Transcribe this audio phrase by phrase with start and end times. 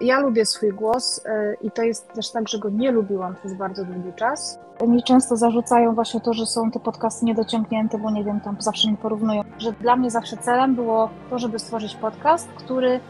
[0.00, 3.54] Ja lubię swój głos e, i to jest też tak, że go nie lubiłam przez
[3.54, 4.58] bardzo długi czas.
[4.86, 8.90] Mi często zarzucają właśnie to, że są te podcasty niedociągnięte, bo nie wiem, tam zawsze
[8.90, 13.00] mi porównują, że dla mnie zawsze celem było to, żeby stworzyć podcast, który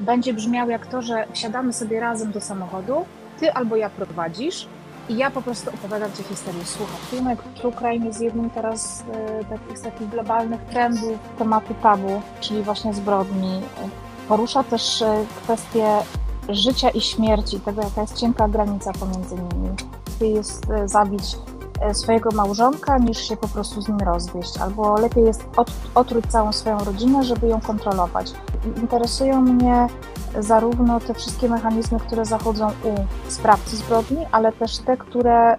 [0.00, 3.04] będzie brzmiał jak to, że wsiadamy sobie razem do samochodu,
[3.40, 4.68] ty albo ja prowadzisz
[5.08, 6.64] i ja po prostu opowiadam Ci historię.
[6.64, 12.22] Słuchaj, filmek True Crime jest jednym teraz e, takich, z takich globalnych trendów tematu tabu,
[12.40, 13.60] czyli właśnie zbrodni.
[14.28, 15.86] Porusza też e, kwestie
[16.48, 19.68] życia i śmierci, tego jaka jest cienka granica pomiędzy nimi.
[20.12, 21.36] Lepiej jest e, zabić
[21.80, 25.44] e, swojego małżonka, niż się po prostu z nim rozwieść, albo lepiej jest
[25.94, 28.32] otruć całą swoją rodzinę, żeby ją kontrolować.
[28.76, 29.86] Interesują mnie
[30.38, 32.94] zarówno te wszystkie mechanizmy, które zachodzą u
[33.30, 35.56] sprawcy zbrodni, ale też te, które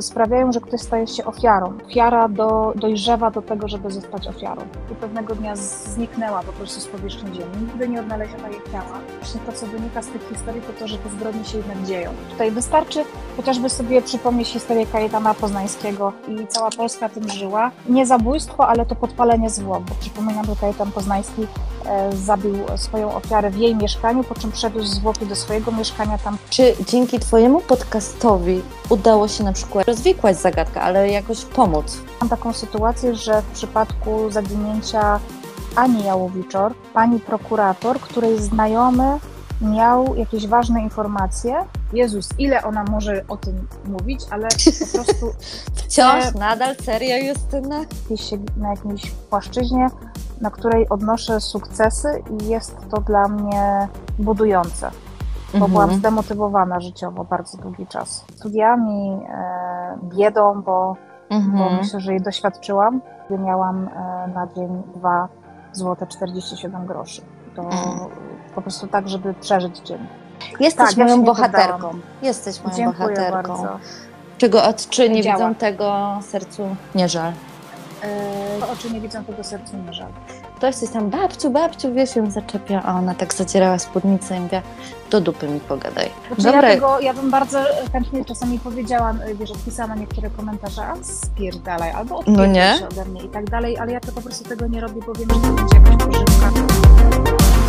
[0.00, 1.72] sprawiają, że ktoś staje się ofiarą.
[1.86, 4.62] Ofiara do, dojrzewa do tego, żeby zostać ofiarą.
[4.92, 7.50] I pewnego dnia zniknęła po prostu z powierzchni ziemi.
[7.60, 8.98] Nigdy nie odnaleziono jej ciała.
[9.20, 12.10] Właśnie to, co wynika z tych historii, to to, że te zbrodnie się jednak dzieją.
[12.30, 13.04] Tutaj wystarczy
[13.36, 17.70] chociażby sobie przypomnieć historię Kajetana Poznańskiego i cała Polska tym żyła.
[17.88, 21.46] Nie zabójstwo, ale to podpalenie zwłok, przypominam, że Kajetan Poznański
[21.86, 26.38] e, zabił swoją ofiarę w jej mieszkaniu, po czym przewiózł zwłoki do swojego mieszkania tam.
[26.50, 31.98] Czy dzięki Twojemu podcastowi udało się na przykład rozwikłać zagadkę, ale jakoś pomóc.
[32.20, 35.20] Mam taką sytuację, że w przypadku zaginięcia
[35.76, 39.18] Ani Jałowiczor, pani prokurator, której znajomy
[39.60, 41.64] miał jakieś ważne informacje.
[41.92, 45.26] Jezus, ile ona może o tym mówić, ale po prostu.
[45.74, 47.84] Wciąż, nadal serio Justyna?
[48.56, 49.88] Na jakiejś płaszczyźnie,
[50.40, 53.88] na której odnoszę sukcesy i jest to dla mnie
[54.18, 54.90] budujące
[55.58, 55.98] bo byłam mhm.
[55.98, 58.24] zdemotywowana życiowo bardzo długi czas.
[58.36, 60.96] Studiami, e, biedą, bo,
[61.30, 61.58] mhm.
[61.58, 63.00] bo myślę, że jej doświadczyłam.
[63.30, 65.28] Miałam e, na dzień 2
[65.72, 67.22] złote 47 groszy.
[67.56, 67.98] To mhm.
[68.54, 69.98] po prostu tak, żeby przeżyć dzień.
[70.60, 71.90] Jesteś tak, moją ja bohaterką.
[72.22, 73.48] Jesteś moją Dziękuję bohaterką.
[73.48, 73.78] Bardzo.
[74.38, 74.64] Czego
[75.22, 75.36] Działa.
[75.36, 76.62] widzą, tego sercu
[76.94, 77.32] nie żal.
[78.60, 80.08] Yy, oczy nie widzą, tego sercu nie żal
[80.64, 84.62] ktoś coś tam, babciu, babciu, wiesz, ją zaczepia, a ona tak zacierała spódnicę i mówię,
[85.10, 86.10] do dupy mi pogadaj.
[86.38, 87.58] Znaczy ja, tego, ja bym bardzo
[87.92, 92.78] chętnie czasami powiedziała, wiesz, odpisała na niektóre komentarze, a spierdalaj, albo odpierdalaj no nie?
[92.78, 95.12] się ode mnie i tak dalej, ale ja to po prostu tego nie robię, bo
[95.12, 97.63] wiem, że to będzie jakaś pożywka.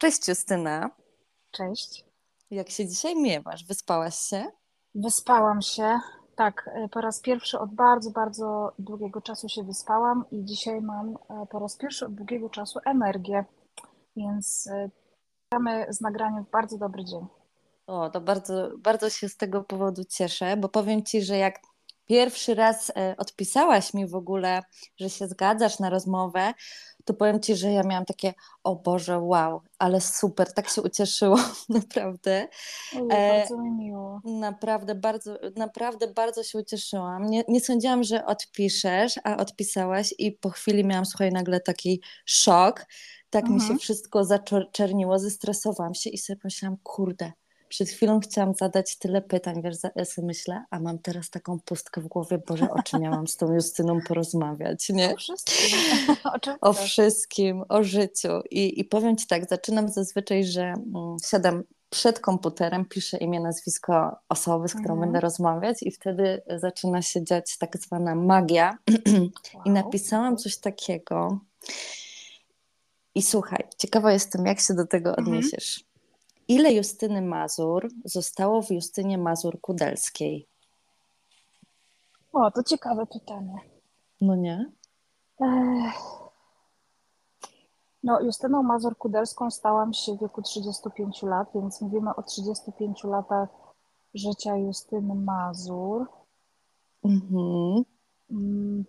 [0.00, 0.90] Cześć Justyna.
[1.50, 2.04] Cześć.
[2.50, 3.64] Jak się dzisiaj miewasz?
[3.64, 4.44] Wyspałaś się?
[4.94, 6.00] Wyspałam się.
[6.36, 11.08] Tak, e, po raz pierwszy od bardzo, bardzo długiego czasu się wyspałam i dzisiaj mam
[11.08, 13.44] e, po raz pierwszy od długiego czasu energię,
[14.16, 14.90] więc e,
[15.52, 17.26] mamy z nagraniem w bardzo dobry dzień.
[17.86, 21.60] O, to bardzo, bardzo się z tego powodu cieszę, bo powiem Ci, że jak
[22.06, 24.62] pierwszy raz odpisałaś mi w ogóle,
[25.00, 26.54] że się zgadzasz na rozmowę,
[27.10, 28.34] to powiem Ci, że ja miałam takie,
[28.64, 32.48] o Boże, wow, ale super, tak się ucieszyłam, naprawdę.
[32.94, 34.20] Ojej, bardzo mi miło.
[34.24, 37.26] Naprawdę bardzo, naprawdę bardzo się ucieszyłam.
[37.26, 42.86] Nie, nie sądziłam, że odpiszesz, a odpisałaś i po chwili miałam, słuchaj, nagle taki szok.
[43.30, 43.54] Tak mhm.
[43.54, 43.78] mi się mhm.
[43.78, 47.32] wszystko zaczerniło, zestresowałam się i sobie pomyślałam, kurde,
[47.70, 52.00] przed chwilą chciałam zadać tyle pytań, wiesz, ja sobie myślę, a mam teraz taką pustkę
[52.00, 55.14] w głowie, Boże, o czym miałam z tą Justyną porozmawiać, nie?
[55.14, 55.78] O wszystkim.
[56.60, 58.28] o, o wszystkim, o życiu.
[58.50, 64.16] I, I powiem Ci tak, zaczynam zazwyczaj, że mm, siadam przed komputerem, piszę imię, nazwisko
[64.28, 65.00] osoby, z którą mhm.
[65.00, 68.78] będę rozmawiać i wtedy zaczyna się dziać tak zwana magia.
[69.54, 69.62] Wow.
[69.64, 71.38] I napisałam coś takiego.
[73.14, 75.42] I słuchaj, ciekawa jestem, jak się do tego mhm.
[76.50, 80.46] Ile Justyny Mazur zostało w Justynie Mazur-Kudelskiej?
[82.32, 83.58] O, to ciekawe pytanie.
[84.20, 84.70] No nie?
[88.02, 93.48] No, Justyną Mazur-Kudelską stałam się w wieku 35 lat, więc mówimy o 35 latach
[94.14, 96.06] życia Justyny Mazur.
[97.04, 97.84] Mhm.
[98.30, 98.84] Mm.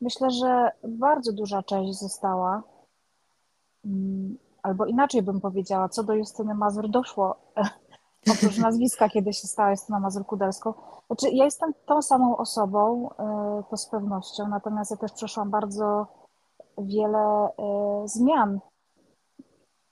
[0.00, 2.62] Myślę, że bardzo duża część została
[3.84, 7.36] mm, albo inaczej bym powiedziała, co do Justyny Mazur doszło,
[8.32, 10.74] oprócz nazwiska, kiedy się stała Justyna Mazur-Kudelską.
[11.06, 16.06] Znaczy, ja jestem tą samą osobą, e, to z pewnością, natomiast ja też przeszłam bardzo
[16.78, 18.60] wiele e, zmian,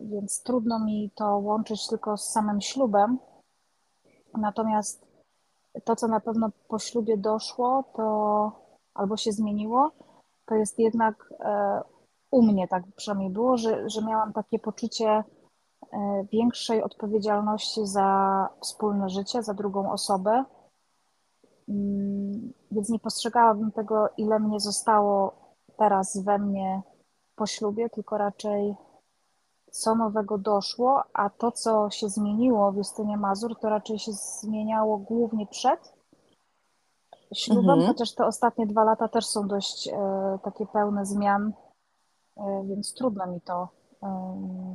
[0.01, 3.19] więc trudno mi to łączyć tylko z samym ślubem.
[4.39, 5.07] Natomiast
[5.85, 8.53] to, co na pewno po ślubie doszło, to
[8.95, 9.91] albo się zmieniło,
[10.47, 11.83] to jest jednak e,
[12.35, 15.25] u mnie tak przynajmniej było, że, że miałam takie poczucie
[16.33, 20.45] większej odpowiedzialności za wspólne życie, za drugą osobę.
[21.69, 25.35] Mm, więc nie postrzegałabym tego, ile mnie zostało
[25.77, 26.83] teraz we mnie
[27.37, 28.75] po ślubie, tylko raczej
[29.71, 34.99] co nowego doszło, a to, co się zmieniło w Justynie Mazur, to raczej się zmieniało
[34.99, 35.95] głównie przed
[37.35, 37.89] ślubem, mhm.
[37.89, 41.64] chociaż te ostatnie dwa lata też są dość e, takie pełne zmian, e,
[42.69, 43.69] więc trudno mi to
[44.03, 44.07] e,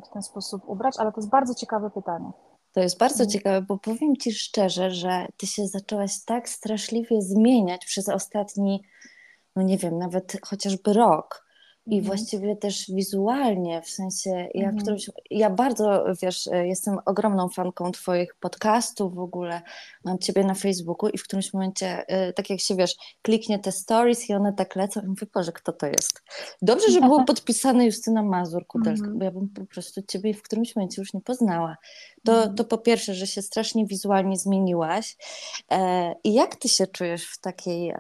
[0.10, 2.32] w ten sposób ubrać, ale to jest bardzo ciekawe pytanie.
[2.74, 3.30] To jest bardzo mhm.
[3.30, 8.84] ciekawe, bo powiem Ci szczerze, że Ty się zaczęłaś tak straszliwie zmieniać przez ostatni,
[9.56, 11.49] no nie wiem, nawet chociażby rok
[11.89, 12.03] i mhm.
[12.03, 14.77] właściwie też wizualnie, w sensie ja, mhm.
[14.77, 19.62] którymś, ja bardzo, wiesz, e, jestem ogromną fanką twoich podcastów w ogóle,
[20.03, 23.71] mam ciebie na Facebooku i w którymś momencie, e, tak jak się, wiesz, kliknie te
[23.71, 26.24] stories i one tak lecą i mówię, Boże, kto to jest?
[26.62, 29.18] Dobrze, że było podpisane Justyna Mazur-Kudelska, mhm.
[29.18, 31.77] bo ja bym po prostu ciebie w którymś momencie już nie poznała.
[32.25, 32.56] To, mhm.
[32.56, 35.18] to po pierwsze, że się strasznie wizualnie zmieniłaś.
[35.71, 37.94] E, I jak ty się czujesz w takiej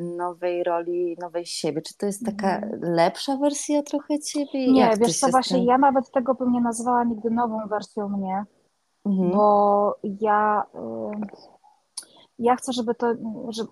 [0.00, 1.82] nowej roli, nowej siebie?
[1.82, 2.94] Czy to jest taka mhm.
[3.38, 4.72] Wersja trochę ciebie?
[4.72, 8.44] Nie, Jak wiesz co, właśnie ja nawet tego bym nie nazwała nigdy nową wersją mnie,
[9.06, 9.30] mhm.
[9.32, 10.66] bo ja,
[12.38, 13.06] ja chcę, żeby to,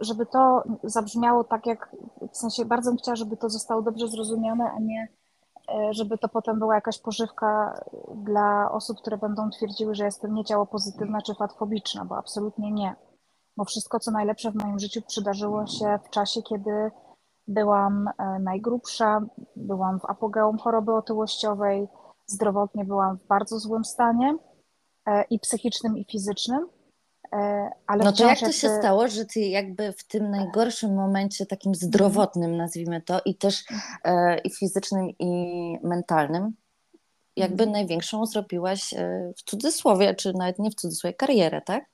[0.00, 1.96] żeby to zabrzmiało tak jak,
[2.32, 5.08] w sensie bardzo bym chciała, żeby to zostało dobrze zrozumiane, a nie
[5.68, 7.80] e, żeby to potem była jakaś pożywka
[8.14, 12.94] dla osób, które będą twierdziły, że jestem nie ciało pozytywna czy fatfobiczna, bo absolutnie nie.
[13.56, 16.90] Bo wszystko, co najlepsze w moim życiu przydarzyło się w czasie, kiedy
[17.48, 18.08] Byłam
[18.40, 19.20] najgrubsza,
[19.56, 21.88] byłam w apogeum choroby otyłościowej,
[22.26, 24.36] zdrowotnie byłam w bardzo złym stanie
[25.06, 26.68] e, i psychicznym, i fizycznym.
[27.32, 28.78] E, ale no to jak to się ty...
[28.78, 33.64] stało, że ty jakby w tym najgorszym momencie, takim zdrowotnym nazwijmy to, i też
[34.04, 36.52] e, i fizycznym, i mentalnym,
[37.36, 37.72] jakby mm.
[37.72, 38.94] największą zrobiłaś
[39.36, 41.84] w cudzysłowie, czy nawet nie w cudzysłowie, karierę, tak?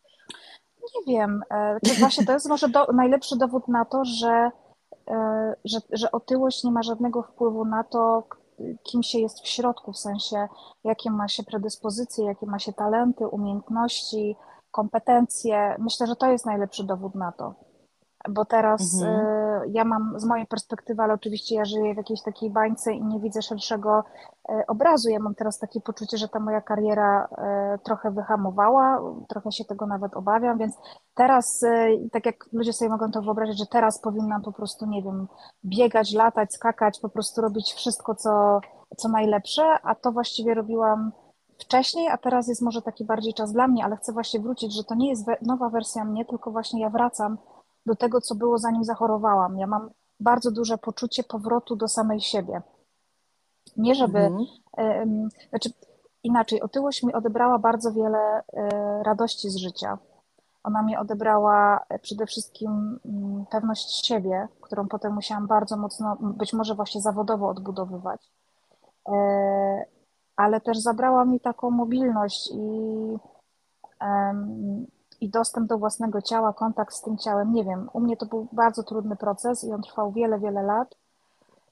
[1.07, 1.43] Nie wiem.
[1.85, 4.51] To właśnie to jest może do, najlepszy dowód na to, że
[5.65, 8.23] że, że otyłość nie ma żadnego wpływu na to,
[8.83, 10.49] kim się jest w środku, w sensie
[10.85, 14.37] jakie ma się predyspozycje, jakie ma się talenty, umiejętności,
[14.71, 15.77] kompetencje.
[15.79, 17.68] Myślę, że to jest najlepszy dowód na to
[18.29, 19.27] bo teraz mhm.
[19.27, 23.05] y, ja mam z mojej perspektywy, ale oczywiście ja żyję w jakiejś takiej bańce i
[23.05, 24.05] nie widzę szerszego
[24.51, 25.11] y, obrazu.
[25.11, 29.87] Ja mam teraz takie poczucie, że ta moja kariera y, trochę wyhamowała, trochę się tego
[29.87, 30.75] nawet obawiam, więc
[31.15, 31.65] teraz,
[32.13, 35.29] tak jak ludzie sobie mogą to wyobrazić, że teraz powinnam po prostu, nie wiem,
[35.65, 38.61] biegać, latać, skakać, po prostu robić wszystko, co,
[38.97, 41.13] co najlepsze, a to właściwie robiłam
[41.59, 44.85] wcześniej, a teraz jest może taki bardziej czas dla mnie, ale chcę właśnie wrócić, że
[44.85, 47.39] to nie jest nowa wersja mnie, tylko właśnie ja wracam
[47.87, 49.59] do tego, co było zanim zachorowałam.
[49.59, 49.91] Ja mam
[50.21, 52.63] bardzo duże poczucie powrotu do samej siebie.
[53.77, 55.29] Nie żeby, mhm.
[55.49, 55.71] znaczy
[56.23, 59.99] inaczej, otyłość mi odebrała bardzo wiele e, radości z życia.
[60.65, 66.53] Ona mi odebrała e, przede wszystkim mm, pewność siebie, którą potem musiałam bardzo mocno, być
[66.53, 68.31] może właśnie zawodowo odbudowywać.
[69.09, 69.85] E,
[70.37, 73.17] ale też zabrała mi taką mobilność i
[75.21, 78.47] i dostęp do własnego ciała, kontakt z tym ciałem, nie wiem, u mnie to był
[78.53, 80.95] bardzo trudny proces i on trwał wiele, wiele lat.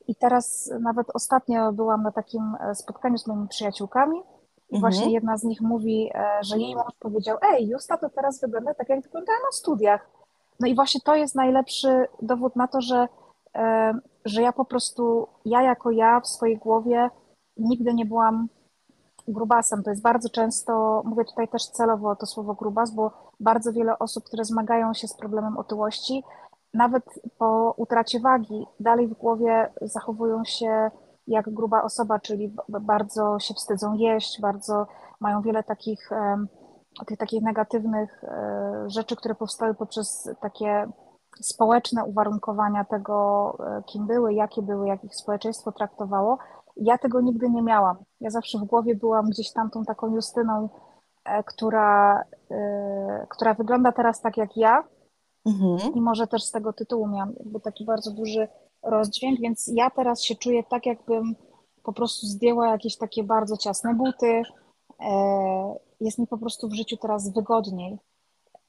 [0.09, 4.19] I teraz nawet ostatnio byłam na takim e, spotkaniu z moimi przyjaciółkami
[4.71, 4.81] i mhm.
[4.81, 8.75] właśnie jedna z nich mówi, e, że jej mąż powiedział, ej, Justa to teraz wygląda
[8.75, 10.11] tak, jak wyglądała na studiach.
[10.61, 13.09] No i właśnie to jest najlepszy dowód na to, że,
[13.55, 13.95] e,
[14.25, 17.11] że ja po prostu, ja jako ja w swojej głowie
[17.57, 18.49] nigdy nie byłam
[19.29, 19.83] grubasem.
[19.83, 24.25] To jest bardzo często, mówię tutaj też celowo to słowo grubas, bo bardzo wiele osób,
[24.25, 26.25] które zmagają się z problemem otyłości,
[26.75, 27.05] nawet
[27.39, 30.91] po utracie wagi, dalej w głowie zachowują się
[31.27, 34.87] jak gruba osoba, czyli bardzo się wstydzą jeść, bardzo
[35.21, 36.11] mają wiele takich,
[37.07, 40.89] tych, takich negatywnych e, rzeczy, które powstały poprzez takie
[41.41, 46.39] społeczne uwarunkowania tego, e, kim były, jakie były, jak ich społeczeństwo traktowało,
[46.77, 47.97] ja tego nigdy nie miałam.
[48.21, 50.69] Ja zawsze w głowie byłam gdzieś tam tą taką Justyną,
[51.25, 54.85] e, która, e, która wygląda teraz tak jak ja.
[55.47, 55.95] Mhm.
[55.95, 58.49] I może też z tego tytułu miałam jakby taki bardzo duży
[58.83, 61.35] rozdźwięk, więc ja teraz się czuję tak, jakbym
[61.83, 64.43] po prostu zdjęła jakieś takie bardzo ciasne buty.
[65.01, 67.99] E, jest mi po prostu w życiu teraz wygodniej,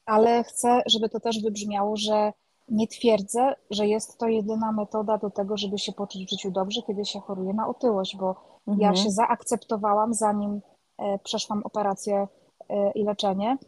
[0.06, 2.32] ale chcę, żeby to też wybrzmiało, że
[2.70, 6.82] nie twierdzę, że jest to jedyna metoda do tego, żeby się poczuć w życiu dobrze,
[6.86, 8.80] kiedy się choruje na otyłość, bo mhm.
[8.80, 10.60] ja się zaakceptowałam, zanim
[10.98, 12.28] e, przeszłam operację
[12.68, 13.58] e, i leczenie.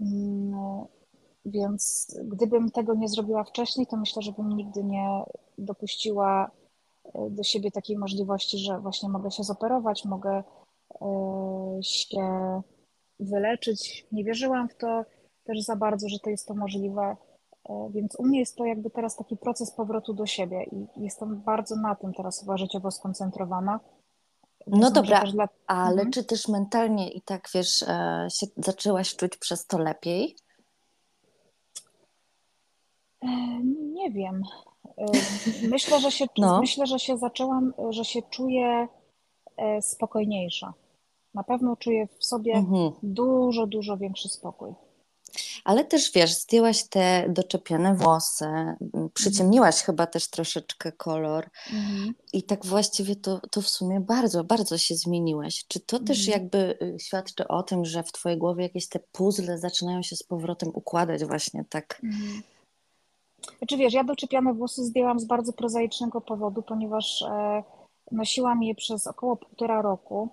[0.00, 0.84] Mm,
[1.44, 5.24] więc gdybym tego nie zrobiła wcześniej, to myślę, że bym nigdy nie
[5.58, 6.50] dopuściła
[7.04, 10.42] e, do siebie takiej możliwości, że właśnie mogę się zoperować, mogę
[11.82, 12.62] się
[13.20, 14.06] wyleczyć.
[14.12, 15.04] Nie wierzyłam w to
[15.44, 17.16] też za bardzo, że to jest to możliwe.
[17.90, 21.76] Więc u mnie jest to jakby teraz taki proces powrotu do siebie i jestem bardzo
[21.76, 23.80] na tym teraz chyba życiowo skoncentrowana.
[24.66, 25.48] No dobra, dla...
[25.66, 26.10] ale mhm.
[26.10, 27.84] czy też mentalnie i tak wiesz,
[28.28, 30.36] się zaczęłaś czuć przez to lepiej?
[33.94, 34.42] Nie wiem.
[35.68, 36.60] Myślę, że się, no.
[36.60, 38.88] myślę, że się zaczęłam, że się czuję
[39.56, 40.74] e, spokojniejsza.
[41.34, 42.92] Na pewno czuję w sobie mhm.
[43.02, 44.74] dużo, dużo większy spokój.
[45.66, 48.44] Ale też wiesz, zdjęłaś te doczepione włosy,
[49.14, 49.86] przyciemniłaś mhm.
[49.86, 52.14] chyba też troszeczkę kolor mhm.
[52.32, 55.64] i tak właściwie to, to w sumie bardzo, bardzo się zmieniłaś.
[55.68, 56.42] Czy to też mhm.
[56.42, 60.22] jakby y, świadczy o tym, że w twojej głowie jakieś te puzzle zaczynają się z
[60.22, 62.00] powrotem układać właśnie tak?
[62.04, 62.42] Mhm.
[63.58, 67.62] Znaczy wiesz, ja doczepiane włosy zdjęłam z bardzo prozaicznego powodu, ponieważ e,
[68.12, 70.28] nosiłam je przez około półtora roku,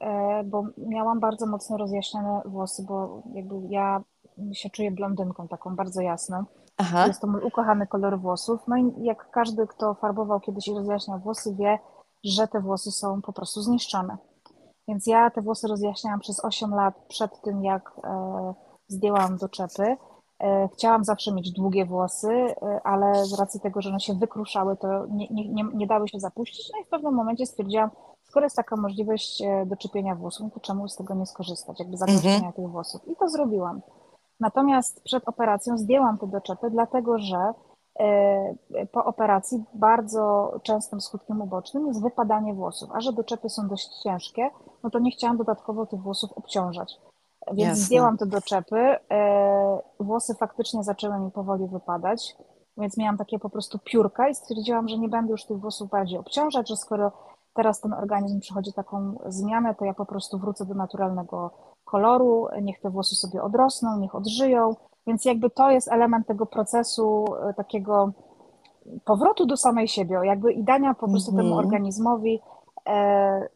[0.00, 4.04] e, bo miałam bardzo mocno rozjaśnione włosy, bo jakby ja
[4.52, 6.44] się czuję blondynką taką bardzo jasną.
[6.76, 7.06] Aha.
[7.06, 8.60] Jest to mój ukochany kolor włosów.
[8.68, 11.78] No i jak każdy, kto farbował kiedyś i rozjaśniał włosy, wie,
[12.24, 14.16] że te włosy są po prostu zniszczone.
[14.88, 18.54] Więc ja te włosy rozjaśniałam przez 8 lat przed tym, jak e,
[18.88, 19.96] zdjęłam doczepy.
[20.40, 24.76] E, chciałam zawsze mieć długie włosy, e, ale z racji tego, że one się wykruszały,
[24.76, 26.70] to nie, nie, nie dały się zapuścić.
[26.72, 27.90] No i w pewnym momencie stwierdziłam,
[28.22, 31.96] skoro jest taka możliwość e, do czepienia włosów, to czemu z tego nie skorzystać, jakby
[31.96, 32.52] zagęszczenia mhm.
[32.52, 33.08] tych włosów.
[33.08, 33.80] I to zrobiłam.
[34.44, 37.52] Natomiast przed operacją zdjęłam te doczepy, dlatego że
[38.92, 44.50] po operacji bardzo częstym skutkiem ubocznym jest wypadanie włosów, a że doczepy są dość ciężkie,
[44.82, 47.00] no to nie chciałam dodatkowo tych włosów obciążać.
[47.46, 47.84] Więc Jasne.
[47.84, 48.76] zdjęłam te doczepy.
[49.10, 52.36] E, włosy faktycznie zaczęły mi powoli wypadać,
[52.76, 56.18] więc miałam takie po prostu piórka i stwierdziłam, że nie będę już tych włosów bardziej
[56.18, 57.12] obciążać, że skoro
[57.54, 61.50] teraz ten organizm przechodzi taką zmianę, to ja po prostu wrócę do naturalnego
[61.84, 64.76] koloru, niech te włosy sobie odrosną, niech odżyją.
[65.06, 68.12] Więc jakby to jest element tego procesu e, takiego
[69.04, 71.44] powrotu do samej siebie, jakby i dania po prostu mm -hmm.
[71.44, 71.66] temu mhm.
[71.66, 72.40] organizmowi
[72.88, 73.48] e,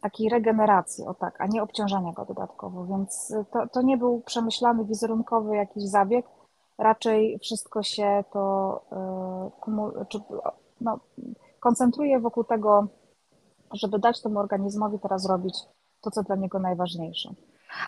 [0.00, 4.84] takiej regeneracji, o tak, a nie obciążania go dodatkowo, więc to, to nie był przemyślany
[4.84, 6.26] wizerunkowy jakiś zabieg,
[6.78, 10.18] raczej wszystko się to e, czy,
[10.80, 10.98] no,
[11.60, 12.86] koncentruje wokół tego,
[13.72, 15.54] żeby dać temu organizmowi teraz robić
[16.06, 17.34] to, co dla niego najważniejsze.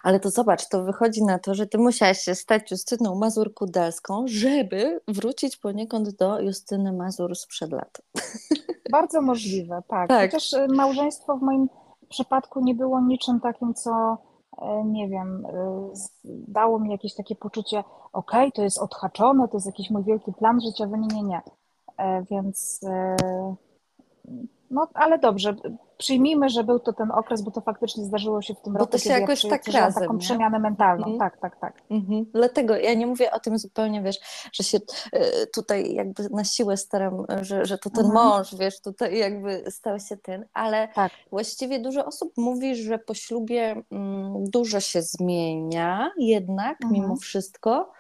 [0.03, 5.01] Ale to zobacz, to wychodzi na to, że ty musiałaś się stać Justyną Mazur-Kudelską, żeby
[5.09, 8.03] wrócić poniekąd do Justyny Mazur sprzed lat.
[8.93, 10.09] Bardzo możliwe, tak.
[10.09, 10.31] tak.
[10.31, 11.69] Chociaż y, małżeństwo w moim
[12.09, 14.19] przypadku nie było niczym takim, co
[14.63, 15.51] e, nie wiem, y,
[16.49, 20.33] dało mi jakieś takie poczucie, okej, okay, to jest odhaczone, to jest jakiś mój wielki
[20.33, 21.41] plan życiowy, nie, nie, nie.
[21.99, 22.81] E, więc
[24.71, 25.57] no, ale dobrze,
[25.99, 28.93] przyjmijmy, że był to ten okres, bo to faktycznie zdarzyło się w tym bo roku.
[28.93, 30.19] To się jakoś ja tak razem, taką nie?
[30.19, 31.07] przemianę mentalną.
[31.07, 31.19] Mm.
[31.19, 31.83] Tak, tak, tak.
[31.91, 32.25] Mm-hmm.
[32.33, 34.17] Dlatego ja nie mówię o tym zupełnie, wiesz,
[34.53, 34.79] że się
[35.13, 38.13] e, tutaj jakby na siłę staram, że, że to ten mm-hmm.
[38.13, 41.13] mąż, wiesz, tutaj jakby stał się ten, ale tak.
[41.31, 47.93] właściwie dużo osób mówi, że po ślubie mm, dużo się zmienia jednak mimo wszystko.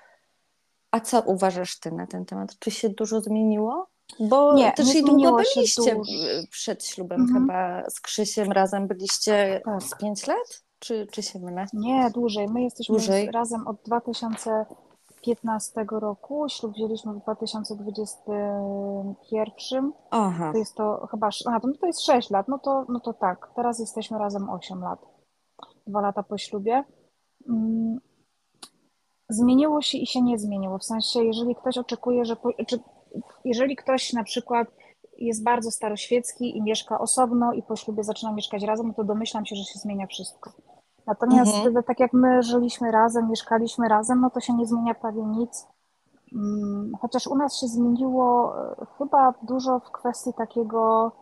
[0.91, 2.59] A co uważasz ty na ten temat?
[2.59, 3.87] Czy się dużo zmieniło?
[4.21, 6.01] Bo nie, też nie i długo byliście
[6.51, 7.41] przed ślubem mhm.
[7.41, 9.83] chyba z Krzysiem razem byliście tak.
[9.83, 10.63] z 5 lat?
[10.79, 11.67] Czy, czy się mylę?
[11.73, 12.49] Nie, dłużej.
[12.49, 13.31] My jesteśmy dłużej.
[13.31, 16.47] razem od 2015 roku.
[16.49, 19.93] Ślub wzięliśmy w 2021.
[20.11, 20.53] Aha.
[20.53, 22.49] To jest to chyba, aha, to, to jest 6 lat.
[22.49, 25.01] No to, no to tak, teraz jesteśmy razem 8 lat.
[25.87, 26.85] Dwa lata po ślubie.
[27.49, 28.01] Mm.
[29.29, 30.79] Zmieniło się i się nie zmieniło.
[30.79, 32.37] W sensie, jeżeli ktoś oczekuje, że.
[32.37, 32.81] Po, czy
[33.45, 34.69] jeżeli ktoś na przykład
[35.19, 39.57] jest bardzo staroświecki i mieszka osobno i po ślubie zaczyna mieszkać razem, to domyślam się,
[39.57, 40.53] że się zmienia wszystko.
[41.07, 41.85] Natomiast mhm.
[41.85, 45.67] tak jak my żyliśmy razem, mieszkaliśmy razem, no to się nie zmienia prawie nic.
[46.35, 51.13] Mm, chociaż u nas się zmieniło e, chyba dużo w kwestii takiego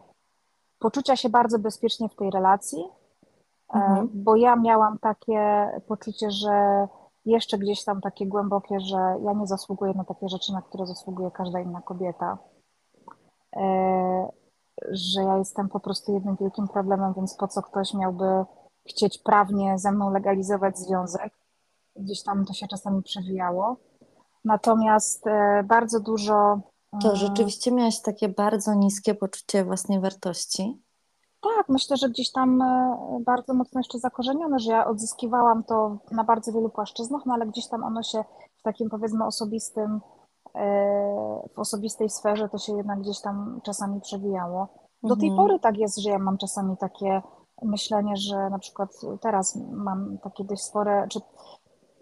[0.79, 2.85] poczucia się bardzo bezpiecznie w tej relacji,
[3.75, 4.09] e, mhm.
[4.15, 6.87] bo ja miałam takie poczucie, że
[7.27, 11.31] jeszcze gdzieś tam takie głębokie, że ja nie zasługuję na takie rzeczy, na które zasługuje
[11.31, 12.39] każda inna kobieta.
[13.57, 14.33] E,
[14.91, 18.45] że ja jestem po prostu jednym wielkim problemem, więc po co ktoś miałby
[18.89, 21.33] chcieć prawnie ze mną legalizować związek?
[21.97, 23.77] Gdzieś tam to się czasami przewijało.
[24.45, 26.61] Natomiast e, bardzo dużo.
[27.01, 30.83] To mm, rzeczywiście miałaś takie bardzo niskie poczucie własnej wartości.
[31.41, 36.25] Tak, myślę, że gdzieś tam e, bardzo mocno jeszcze zakorzenione, że ja odzyskiwałam to na
[36.25, 38.25] bardzo wielu płaszczyznach, no ale gdzieś tam ono się
[38.59, 40.01] w takim powiedzmy osobistym,
[40.55, 44.69] e, w osobistej sferze to się jednak gdzieś tam czasami przewijało.
[45.03, 45.37] Do tej mhm.
[45.49, 47.23] pory tak jest, że ja mam czasami takie
[47.63, 48.91] myślenie, że na przykład
[49.21, 51.21] teraz mam takie dość spore, czy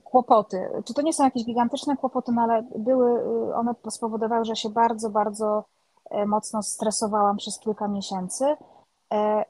[0.04, 3.24] kłopoty, czy to nie są jakieś gigantyczne kłopoty, no ale były,
[3.54, 5.64] one spowodowały, że się bardzo, bardzo
[6.10, 8.56] e, mocno stresowałam przez kilka miesięcy e,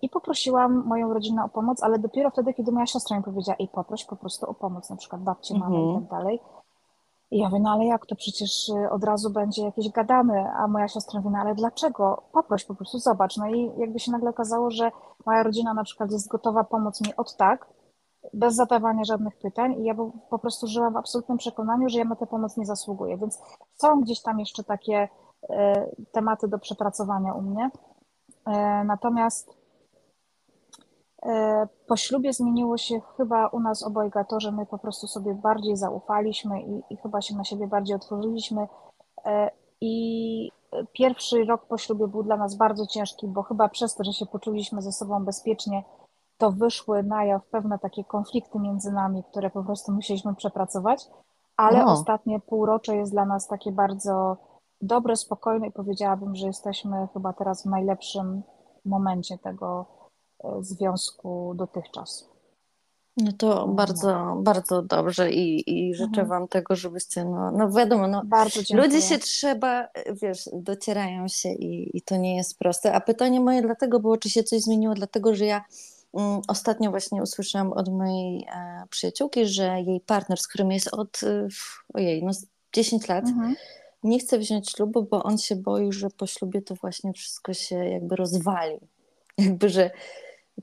[0.02, 3.68] i poprosiłam moją rodzinę o pomoc, ale dopiero wtedy, kiedy moja siostra mi powiedziała, i
[3.68, 6.40] poproś po prostu o pomoc, na przykład babcie, mamy i tak dalej.
[7.30, 10.68] I ja mówię, no ale jak to przecież y, od razu będzie jakieś gadane, a
[10.68, 12.22] moja siostra mówi, no ale dlaczego?
[12.32, 13.36] Poproś po prostu, zobacz.
[13.36, 14.90] No i jakby się nagle okazało, że
[15.26, 17.66] moja rodzina na przykład jest gotowa pomóc mi od tak,
[18.32, 19.94] bez zadawania żadnych pytań i ja
[20.30, 23.18] po prostu żyłam w absolutnym przekonaniu, że ja na tę pomoc nie zasługuję.
[23.18, 23.42] Więc
[23.74, 25.08] są gdzieś tam jeszcze takie
[25.42, 25.56] y,
[26.12, 27.70] tematy do przepracowania u mnie.
[28.48, 29.64] Y, natomiast
[31.24, 35.34] E, po ślubie zmieniło się chyba u nas obojga to, że my po prostu sobie
[35.34, 38.68] bardziej zaufaliśmy i, i chyba się na siebie bardziej otworzyliśmy.
[39.24, 40.50] E, I
[40.92, 44.26] pierwszy rok po ślubie był dla nas bardzo ciężki, bo chyba przez to, że się
[44.26, 45.84] poczuliśmy ze sobą bezpiecznie,
[46.38, 51.06] to wyszły na jaw pewne takie konflikty między nami, które po prostu musieliśmy przepracować.
[51.56, 51.92] Ale no.
[51.92, 54.36] ostatnie półrocze jest dla nas takie bardzo
[54.86, 58.42] dobre, spokojne i powiedziałabym, że jesteśmy chyba teraz w najlepszym
[58.84, 59.86] momencie tego
[60.60, 62.34] związku dotychczas.
[63.16, 66.28] No to bardzo, bardzo dobrze i, i życzę mhm.
[66.28, 68.22] Wam tego, żebyście, no, no wiadomo, no,
[68.74, 69.88] ludzie się trzeba,
[70.22, 72.92] wiesz, docierają się i, i to nie jest proste.
[72.92, 75.64] A pytanie moje dlatego było, czy się coś zmieniło, dlatego że ja
[76.14, 81.22] mm, ostatnio właśnie usłyszałam od mojej e, przyjaciółki, że jej partner, z którym jest od,
[81.22, 81.48] e,
[81.94, 82.32] ojej, no
[82.72, 83.54] 10 lat, mhm.
[84.04, 87.76] Nie chce wziąć ślubu, bo on się boi, że po ślubie to właśnie wszystko się
[87.76, 88.78] jakby rozwali.
[89.38, 89.90] Jakby, że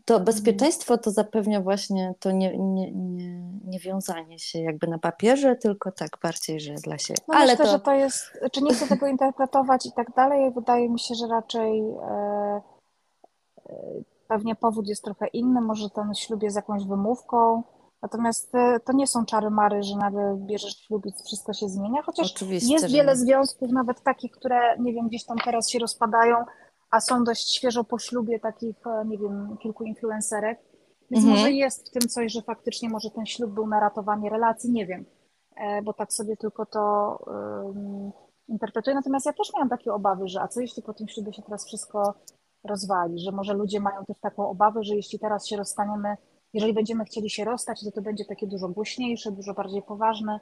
[0.05, 5.55] to bezpieczeństwo to zapewnia właśnie to nie, nie, nie, nie wiązanie się jakby na papierze,
[5.55, 7.19] tylko tak bardziej, że dla siebie.
[7.27, 7.71] No Ale myślę, to...
[7.71, 11.27] że to jest, czy nie chcę tego interpretować i tak dalej, wydaje mi się, że
[11.27, 12.61] raczej e,
[13.69, 13.73] e,
[14.27, 17.63] pewnie powód jest trochę inny, może ten ślub jest jakąś wymówką,
[18.01, 22.01] natomiast e, to nie są czary mary, że nagle bierzesz ślub i wszystko się zmienia,
[22.01, 23.17] chociaż Oczywiście, jest wiele nie.
[23.17, 26.35] związków, nawet takich, które nie wiem, gdzieś tam teraz się rozpadają,
[26.91, 30.59] a są dość świeżo po ślubie takich, e, nie wiem, kilku influencerek.
[31.11, 31.39] Więc mhm.
[31.39, 34.85] może jest w tym coś, że faktycznie może ten ślub był na ratowanie relacji, nie
[34.85, 35.05] wiem,
[35.55, 38.11] e, bo tak sobie tylko to um,
[38.47, 38.95] interpretuję.
[38.95, 41.65] Natomiast ja też miałam takie obawy, że a co jeśli po tym ślubie się teraz
[41.65, 42.13] wszystko
[42.63, 46.17] rozwali, że może ludzie mają też taką obawę, że jeśli teraz się rozstaniemy,
[46.53, 50.39] jeżeli będziemy chcieli się rozstać, to to będzie takie dużo głośniejsze, dużo bardziej poważne.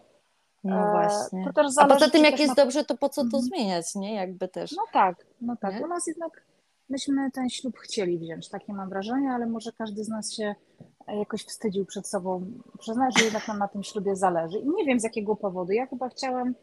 [0.64, 1.46] No e, właśnie.
[1.46, 2.64] To też zależy, A poza tym, jak jest na...
[2.64, 3.44] dobrze, to po co to mhm.
[3.44, 4.16] zmieniać, nie?
[4.16, 4.72] Jakby też.
[4.72, 5.76] No tak, no tak.
[5.76, 5.86] Nie?
[5.86, 6.44] U nas jednak
[6.90, 10.56] myśmy ten ślub chcieli wziąć, takie mam wrażenie, ale może każdy z nas się
[11.08, 12.46] jakoś wstydził przed sobą
[12.80, 14.60] przyznać, że jednak nam na tym ślubie zależy.
[14.60, 15.72] I nie wiem z jakiego powodu.
[15.72, 16.56] Ja chyba chciałam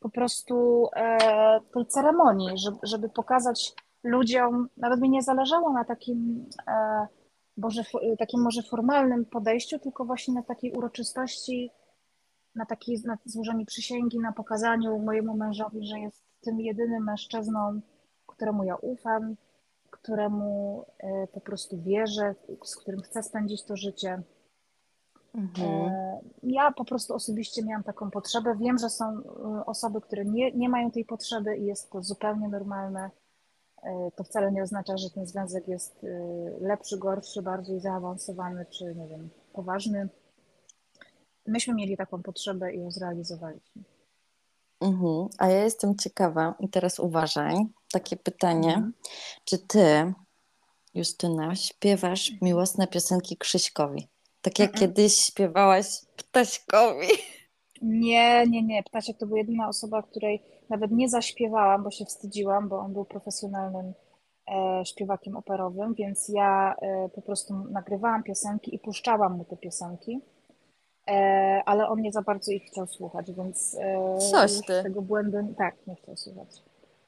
[0.00, 3.74] po prostu e, tej ceremonii, żeby, żeby pokazać
[4.04, 7.06] ludziom, nawet mi nie zależało na takim, e,
[7.56, 7.82] Boże,
[8.18, 11.70] takim może formalnym podejściu, tylko właśnie na takiej uroczystości
[12.54, 17.80] na takiej na złożeniu przysięgi, na pokazaniu mojemu mężowi, że jest tym jedynym mężczyzną,
[18.26, 19.36] któremu ja ufam,
[19.90, 22.34] któremu e, po prostu wierzę,
[22.64, 24.22] z którym chcę spędzić to życie.
[25.34, 25.68] Mhm.
[25.68, 28.56] E, ja po prostu osobiście miałam taką potrzebę.
[28.56, 29.22] Wiem, że są
[29.66, 33.10] osoby, które nie, nie mają tej potrzeby i jest to zupełnie normalne.
[34.16, 36.06] To wcale nie oznacza, że ten związek jest
[36.60, 40.08] lepszy, gorszy, bardziej zaawansowany, czy nie wiem, poważny
[41.46, 43.82] myśmy mieli taką potrzebę i ją zrealizowaliśmy.
[44.80, 45.28] Mhm.
[45.38, 47.54] A ja jestem ciekawa, i teraz uważaj,
[47.92, 48.92] takie pytanie, mhm.
[49.44, 50.12] czy ty,
[50.94, 52.38] Justyna, śpiewasz mhm.
[52.48, 54.08] miłosne piosenki Krzyśkowi?
[54.42, 54.80] Tak jak mhm.
[54.80, 57.08] kiedyś śpiewałaś Ptaśkowi.
[57.82, 58.82] Nie, nie, nie.
[58.82, 60.42] Ptasiek to była jedyna osoba, której
[60.72, 63.92] nawet nie zaśpiewałam, bo się wstydziłam, bo on był profesjonalnym
[64.50, 70.20] e, śpiewakiem operowym, więc ja e, po prostu nagrywałam piosenki i puszczałam mu te piosenki.
[71.08, 73.76] E, ale on nie za bardzo ich chciał słuchać, więc
[74.30, 74.82] Coś ty.
[74.82, 76.62] tego błędu tak nie chciał słuchać.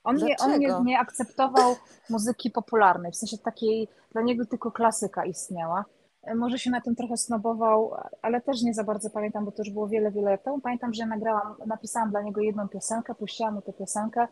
[0.05, 1.75] On, nie, on nie, nie akceptował
[2.11, 5.85] muzyki popularnej, w sensie takiej, dla niego tylko klasyka istniała.
[6.25, 9.63] E, może się na tym trochę snobował, ale też nie za bardzo pamiętam, bo to
[9.63, 10.61] już było wiele, wiele lat temu.
[10.61, 14.29] Pamiętam, że ja nagrałam, napisałam dla niego jedną piosenkę, puściłam mu tę piosenkę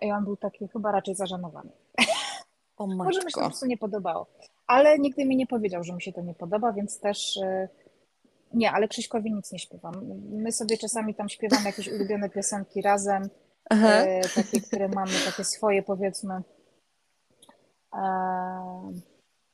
[0.00, 1.70] i on był taki chyba raczej zażenowany.
[2.76, 4.26] O Może mi się po prostu nie podobało.
[4.66, 7.38] Ale nigdy mi nie powiedział, że mi się to nie podoba, więc też
[8.54, 9.94] nie, ale Krzyśkowi nic nie śpiewam.
[10.30, 13.28] My sobie czasami tam śpiewamy jakieś ulubione piosenki razem,
[13.70, 16.42] e, takie, które mamy, takie swoje powiedzmy.
[17.94, 18.04] E,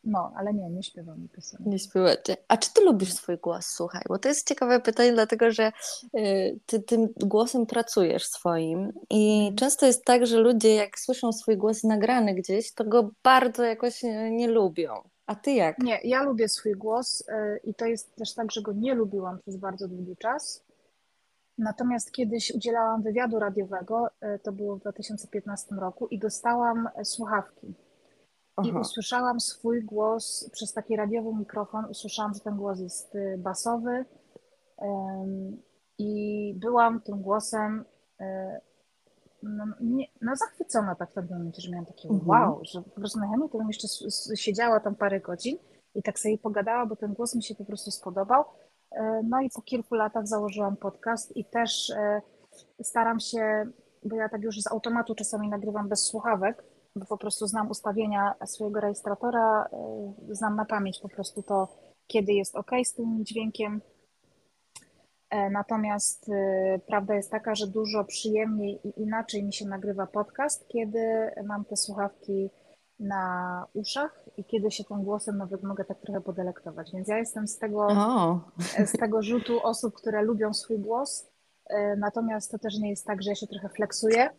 [0.05, 1.67] no, ale nie, nie śpiewamy piosenek.
[1.67, 2.37] Nie śpiewacie.
[2.49, 4.03] A czy ty lubisz swój głos, słuchaj?
[4.09, 5.73] Bo to jest ciekawe pytanie, dlatego że
[6.19, 9.57] y, ty tym głosem pracujesz swoim i mhm.
[9.57, 14.03] często jest tak, że ludzie jak słyszą swój głos nagrany gdzieś, to go bardzo jakoś
[14.03, 14.95] nie, nie lubią.
[15.27, 15.79] A ty jak?
[15.79, 19.39] Nie, ja lubię swój głos y, i to jest też tak, że go nie lubiłam
[19.39, 20.65] przez bardzo długi czas.
[21.59, 27.05] Natomiast kiedyś udzielałam wywiadu radiowego, y, to było w 2015 roku, i dostałam e,
[28.63, 28.69] słuchawki.
[28.69, 28.81] I Aha.
[28.81, 31.85] usłyszałam swój głos przez taki radiowy mikrofon.
[31.85, 34.05] Usłyszałam, że ten głos jest y, basowy.
[35.99, 37.85] I byłam tym głosem
[38.21, 38.25] y,
[39.43, 42.29] no, nie, no zachwycona tak w pewnym momencie, że miałam takie Mhm.
[42.29, 43.89] wow, że po prostu najchętniej to bym jeszcze
[44.37, 45.59] siedziała tam parę godzin
[45.95, 48.45] i tak sobie pogadała, bo ten głos mi się po prostu spodobał.
[48.93, 52.23] E, No i po kilku latach założyłam podcast i też e,
[52.83, 53.71] staram się,
[54.05, 56.65] bo ja tak już z automatu czasami nagrywam bez słuchawek,
[57.01, 61.69] bo po prostu znam ustawienia swojego rejestratora, e, znam na pamięć po prostu to,
[62.07, 63.81] kiedy jest ok z tym dźwiękiem,
[65.31, 70.69] E, Natomiast y, prawda jest taka, że dużo przyjemniej i inaczej mi się nagrywa podcast,
[70.69, 72.51] kiedy mam te słuchawki
[73.01, 76.93] na uszach i kiedy się tym głosem nawet mogę tak trochę podelektować.
[76.93, 78.41] Więc ja jestem z tego, O,
[78.87, 81.27] z tego rzutu osób, które lubią swój głos.
[81.67, 84.31] E, Natomiast to też nie jest tak, że ja się trochę flexuję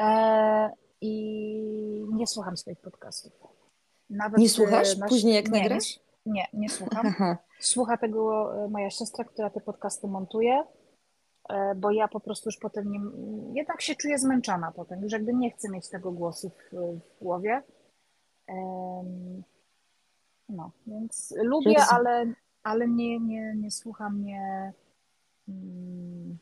[0.00, 0.70] e,
[1.02, 3.32] i nie słucham swoich podcastów.
[4.10, 6.00] Nawet Nie y, słuchasz później, jak nie, nagrasz?
[6.26, 7.06] Nie, nie, słucham.
[7.06, 7.38] Aha.
[7.60, 10.64] Słucha tego e, moja siostra, która te podcasty montuje,
[11.48, 13.00] e, bo ja po prostu już potem nie,
[13.54, 17.62] jednak się czuję zmęczona potem, już jakby nie chcę mieć tego głosu w, w głowie.
[20.48, 24.72] No, więc lubię, ale, ale nie, nie, nie słucham, nie,
[25.48, 26.38] mm,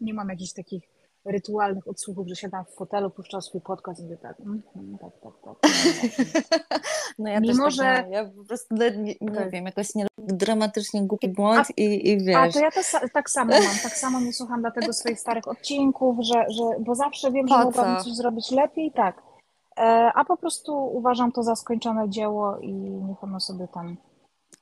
[0.00, 0.91] nie mam jakichś takich
[1.24, 4.62] rytualnych odsłuchów, że siadam w fotelu, puszczam swój podcast i mówię tak, mhm,
[5.02, 5.72] tak, tak, tak.
[7.18, 8.10] No ja Mimo, też tak że-.
[8.10, 9.50] Ja po prostu nie, nie Tak.
[9.50, 12.54] wiem, jakoś nie dramatycznie głupi błąd i, i A wiesz.
[12.54, 16.16] to ja to, sa- tak samo mam, tak samo nie słucham dlatego swoich starych odcinków,
[16.20, 18.04] że, że, bo zawsze wiem, że Po mogłabym co?
[18.04, 19.22] coś zrobić lepiej, tak.
[19.78, 19.82] E,
[20.14, 23.96] A po prostu uważam to za skończone dzieło i niech ono sobie tam.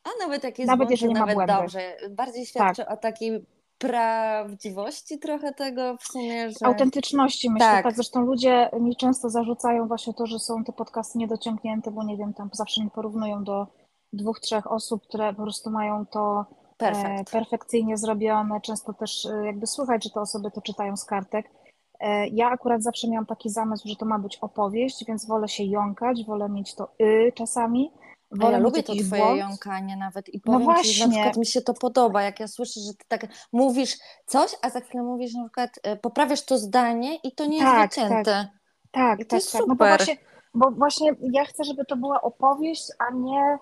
[0.04, 1.52] A nawet jak jest Nawet błąd, jeżeli ma nawet błędy.
[1.52, 1.62] Tak.
[1.62, 1.96] dobrze.
[2.10, 3.44] Bardziej świadczy o takiej
[3.80, 6.66] prawdziwości trochę tego w sumie, że...
[6.66, 7.84] Autentyczności myślę, Tak.
[7.84, 7.94] tak.
[7.94, 12.34] Zresztą ludzie mi często zarzucają właśnie to, że są te podcasty niedociągnięte, bo nie wiem,
[12.34, 13.66] tam zawsze mnie porównują do
[14.12, 17.30] dwóch, trzech osób, które po prostu mają to e, Perfekt.
[17.32, 18.60] perfekcyjnie zrobione.
[18.60, 21.50] Często też e, jakby słychać, że te osoby to czytają z kartek.
[22.00, 25.64] E, Ja akurat zawsze miałam taki zamysł, że to ma być opowieść, więc wolę się
[25.64, 27.90] jąkać, wolę mieć to y czasami.
[28.30, 29.38] Wolę ja lubię to twoje błąd.
[29.38, 32.48] jąkanie nawet i No powiem ci, że na przykład mi się to podoba, jak ja
[32.48, 36.58] słyszę, że ty tak mówisz coś, a za chwilę mówisz na przykład, e, poprawiasz to
[36.58, 38.48] zdanie i to nie jest Tak, wycięte.
[38.90, 39.62] Tak, I to tak, jest tak.
[39.68, 40.16] No bo właśnie,
[40.54, 43.58] bo właśnie ja chcę, żeby to była opowieść, a nie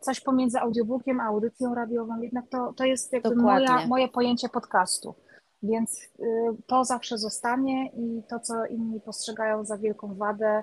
[0.00, 2.20] coś pomiędzy audiobookiem a audycją radiową.
[2.20, 5.14] Jednak to, to jest jakby moja, moje pojęcie podcastu.
[5.62, 6.24] Więc y,
[6.66, 10.62] to zawsze zostanie i to, co inni postrzegają za wielką wadę,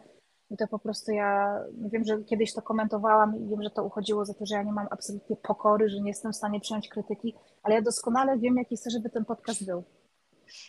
[0.49, 1.59] no to po prostu ja
[1.91, 4.71] wiem, że kiedyś to komentowałam i wiem, że to uchodziło za to, że ja nie
[4.71, 8.77] mam absolutnie pokory, że nie jestem w stanie przyjąć krytyki, ale ja doskonale wiem, jaki
[8.77, 9.83] chcę, żeby ten podcast był.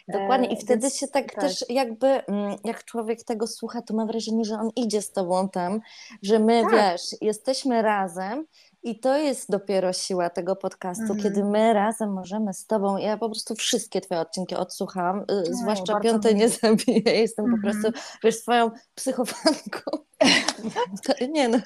[0.08, 0.48] Dokładnie.
[0.48, 1.40] I E, wtedy więc się tak, tak.
[1.40, 5.48] też jakby, mm, jak człowiek tego słucha, to ma wrażenie, że on idzie z tobą
[5.48, 5.80] tam,
[6.22, 6.72] że my, Tak.
[6.72, 8.46] wiesz, jesteśmy razem
[8.86, 11.22] i to jest dopiero siła tego podcastu, Mhm.
[11.22, 16.00] kiedy my razem możemy z tobą, ja po prostu wszystkie twoje odcinki odsłuchałam, y, zwłaszcza
[16.00, 17.62] piąte nie zabiję, jestem po Mhm.
[17.82, 19.80] prostu, wiesz, swoją psychofanką.
[21.32, 21.58] Nie no,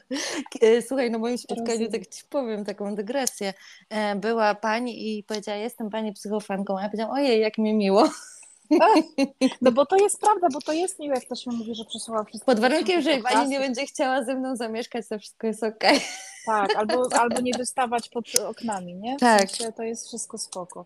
[0.63, 3.55] y, słuchaj, na moim spotkaniu, tak ci powiem taką dygresję,
[3.91, 8.09] E, była pani i powiedziała, jestem pani psychofanką, a ja powiedziałam, ojej, jak mi miło.
[9.63, 12.25] No bo to jest prawda, bo to jest miłe, jak ktoś mi mówi, że przesłała
[12.25, 12.53] wszystko.
[12.53, 16.01] Pod warunkiem, że pani nie będzie chciała ze mną zamieszkać, to wszystko jest okej.
[16.47, 19.17] Tak, albo, albo nie wystawać pod oknami, nie?
[19.17, 19.51] W Tak.
[19.51, 20.85] sensie to jest wszystko spoko.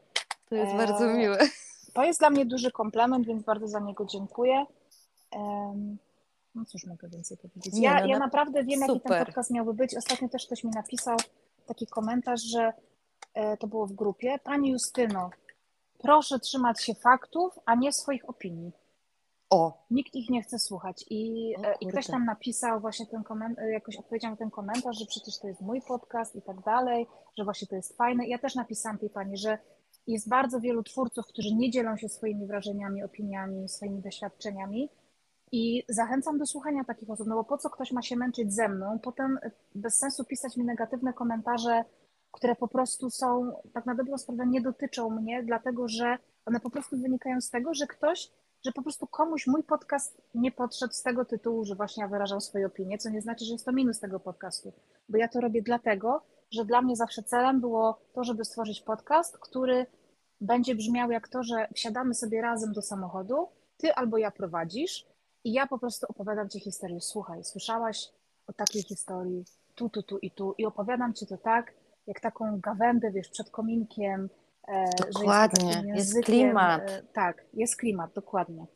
[0.49, 1.39] To jest Eee, bardzo miłe.
[1.95, 4.67] To jest dla mnie duży komplement, więc bardzo za niego dziękuję.
[6.55, 7.75] No cóż mogę więcej powiedzieć.
[7.77, 9.27] Ja, no ja na- naprawdę wiem, jaki ten super.
[9.27, 9.97] podcast miałby być.
[9.97, 11.17] Ostatnio też ktoś mi napisał
[11.67, 12.73] taki komentarz, że
[13.35, 14.39] e, to było w grupie.
[14.45, 15.31] Pani Justyno,
[15.99, 18.73] proszę trzymać się faktów, a nie swoich opinii.
[19.55, 21.05] O, Nikt ich nie chce słuchać.
[21.11, 25.07] I, e, i ktoś tam napisał właśnie ten komentarz, jakoś odpowiedział na ten komentarz, że
[25.07, 27.07] przecież to jest mój podcast i tak dalej,
[27.39, 28.27] że właśnie to jest fajne.
[28.27, 29.59] Ja też napisałam tej pani, że
[30.07, 34.89] jest bardzo wielu twórców, którzy nie dzielą się swoimi wrażeniami, opiniami, swoimi doświadczeniami.
[35.53, 38.69] I zachęcam do słuchania takich osób, no bo po co ktoś ma się męczyć ze
[38.69, 41.85] mną, potem e, bez sensu pisać mi negatywne komentarze,
[42.31, 46.71] które po prostu są, tak na dobrą sprawę, nie dotyczą mnie, dlatego że one po
[46.71, 48.31] prostu wynikają z tego, że ktoś,
[48.65, 52.41] że po prostu komuś mój podcast nie podszedł z tego tytułu, że właśnie ja wyrażam
[52.41, 54.73] swoje opinie, co nie znaczy, że jest to minus tego podcastu,
[55.09, 59.39] bo ja to robię dlatego, że dla mnie zawsze celem było to, żeby stworzyć podcast,
[59.39, 59.87] który
[60.41, 65.07] będzie brzmiał jak to, że wsiadamy sobie razem do samochodu, ty albo ja prowadzisz
[65.45, 67.01] i ja po prostu opowiadam ci historię.
[67.01, 68.09] Słuchaj, słyszałaś
[68.47, 71.75] o takiej historii, tu, tu, tu i tu i opowiadam ci to tak,
[72.07, 74.29] jak taką gawędę, wiesz, przed kominkiem,
[75.13, 76.91] Dokładnie, jest, jest klimat.
[76.91, 78.67] E, tak, jest klimat, dokładnie.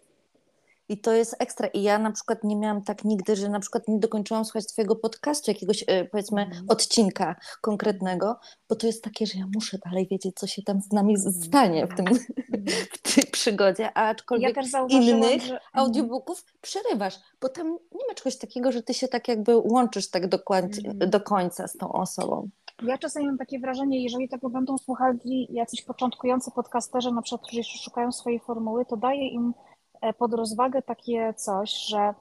[0.88, 1.68] I to jest ekstra.
[1.68, 4.96] I ja na przykład nie miałam tak nigdy, że na przykład nie dokończyłam słuchać Twojego
[4.96, 6.64] podcastu, jakiegoś e, powiedzmy mm.
[6.68, 10.92] odcinka konkretnego, bo to jest takie, że ja muszę dalej wiedzieć, co się tam z
[10.92, 11.34] nami mhm.
[11.34, 12.18] stanie w, tym, mm.
[12.94, 15.54] w tej przygodzie, a aczkolwiek ja innych że...
[15.54, 15.60] Mhm.
[15.72, 20.24] audiobooków przerywasz, bo tam nie ma czegoś takiego, że Ty się tak jakby łączysz tak
[20.24, 21.10] mm.
[21.10, 22.48] do końca z tą osobą.
[22.82, 27.58] Ja czasami mam takie wrażenie, jeżeli tego będą słuchali jacyś początkujący podcasterzy, na przykład, którzy
[27.58, 29.54] jeszcze szukają swojej formuły, to daje im
[30.00, 32.14] E, pod rozwagę takie coś, że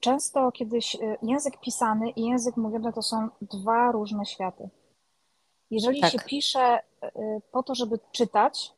[0.00, 4.68] często kiedyś e, język pisany i język mówiony to są dwa różne światy.
[5.70, 6.12] Jeżeli tak.
[6.12, 6.80] się pisze e,
[7.52, 8.72] po to, żeby czytać,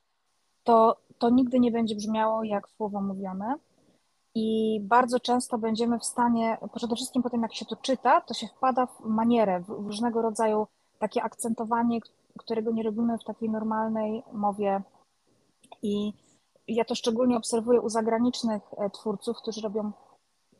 [0.64, 3.55] to, to nigdy nie będzie brzmiało jak słowo mówione.
[4.35, 8.35] I bardzo często będziemy w stanie, przede wszystkim po tym jak się to czyta, to
[8.35, 10.66] się wpada w manierę, w różnego rodzaju
[10.98, 12.00] takie akcentowanie,
[12.38, 14.82] którego nie robimy w takiej normalnej mowie.
[15.82, 16.12] I
[16.68, 19.92] ja to szczególnie obserwuję u zagranicznych e, twórców, którzy robią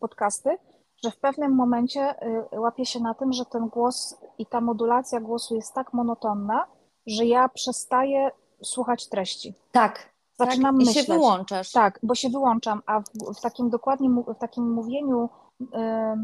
[0.01, 0.59] podcasty,
[1.05, 5.21] że w pewnym momencie e, łapię się na tym, że ten głos i ta modulacja
[5.21, 6.67] głosu jest tak monotonna,
[7.07, 8.31] że ja przestaję
[8.63, 9.55] słuchać treści.
[9.73, 10.17] Tak.
[10.39, 10.97] Zaczynam tak, myśleć.
[10.97, 11.73] I się wyłączasz.
[11.73, 13.05] Tak, bo się wyłączam, a w,
[13.39, 15.29] w takim dokładnie, w takim mówieniu,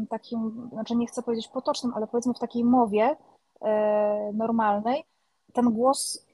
[0.09, 3.15] takim, znaczy nie chcę powiedzieć potocznym, ale powiedzmy w takiej mowie
[4.33, 5.03] normalnej,
[5.53, 6.25] ten głos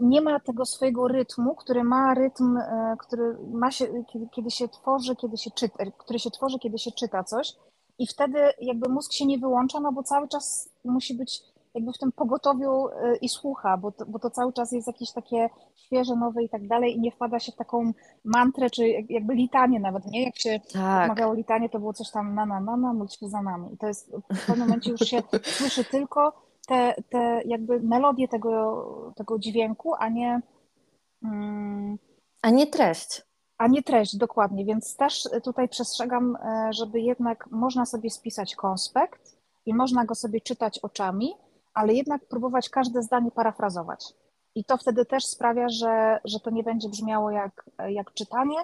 [0.00, 4.68] nie ma tego swojego rytmu, który ma rytm, e, który ma się, kiedy, kiedy się
[4.68, 7.52] tworzy, kiedy się czyta, który się tworzy, kiedy się czyta coś.
[7.98, 11.42] I wtedy jakby mózg się nie wyłącza, no bo cały czas musi być
[11.74, 15.12] jakby w tym pogotowiu e, i słucha, bo to, bo to cały czas jest jakieś
[15.12, 17.92] takie świeże, nowe i tak dalej i nie wpada się w taką
[18.24, 20.24] mantrę, czy jakby litanie nawet, nie?
[20.24, 21.18] Jak się tak.
[21.34, 23.74] litanie, to było coś tam na na na na, módl się za nami.
[23.74, 25.22] I to jest w pewnym momencie już się
[25.58, 26.32] słyszy tylko
[26.66, 30.40] te, te jakby melodię tego, tego dźwięku, a nie.
[31.24, 31.98] Mm,
[32.42, 33.22] a nie treść.
[33.58, 34.64] A nie treść, dokładnie.
[34.64, 40.40] Więc też tutaj przestrzegam, e, żeby jednak można sobie spisać konspekt i można go sobie
[40.40, 41.34] czytać oczami,
[41.74, 44.14] ale jednak próbować każde zdanie parafrazować.
[44.54, 48.58] I to wtedy też sprawia, że, że to nie będzie brzmiało jak, jak czytanie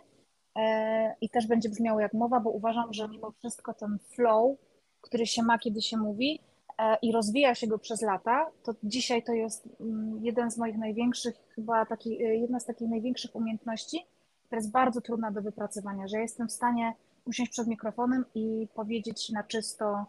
[0.57, 4.57] e, i też będzie brzmiało jak mowa, bo uważam, że mimo wszystko ten flow,
[5.01, 6.41] który się ma, kiedy się mówi,
[6.81, 10.79] E, i rozwija się go przez lata, to dzisiaj to jest mm, jeden z moich
[10.79, 14.07] największych, chyba taki, e, jedna z takich największych umiejętności,
[14.45, 16.93] która jest bardzo trudna do wypracowania, że jestem w stanie
[17.25, 20.07] usiąść przed mikrofonem i powiedzieć na czysto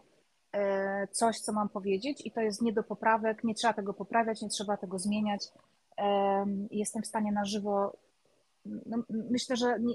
[1.10, 4.48] coś, co mam powiedzieć i to jest nie do poprawek, nie trzeba tego poprawiać, nie
[4.48, 5.48] trzeba tego zmieniać.
[6.70, 7.96] Jestem w stanie na żywo,
[8.64, 9.94] no, myślę, że nie,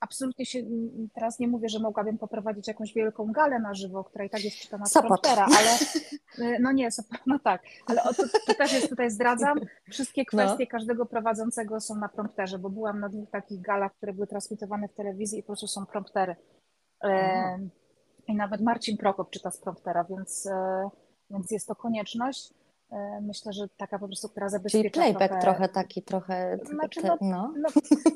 [0.00, 0.62] absolutnie się
[1.14, 4.56] teraz nie mówię, że mogłabym poprowadzić jakąś wielką galę na żywo, która i tak jest
[4.56, 5.78] czytana z promptera, ale
[6.48, 6.88] y, no nie,
[7.26, 9.60] no tak, ale o, to, to, też jest tutaj zdradzam.
[9.90, 10.26] Wszystkie no.
[10.26, 10.70] kwestie no.
[10.70, 14.94] każdego prowadzącego są na prompterze, bo byłam na dwóch takich galach, które były transmitowane w
[14.94, 16.36] telewizji i po prostu są promptery.
[17.04, 17.58] E,
[18.28, 20.88] I nawet Marcin Prokop czyta z promptera, więc, e,
[21.30, 22.54] więc jest to konieczność.
[22.92, 26.58] E, myślę, że taka po prostu, która zabezpiecza Czyli playback trochę, trochę taki, trochę...
[26.62, 27.52] Znaczy, no, no.
[27.56, 27.68] No,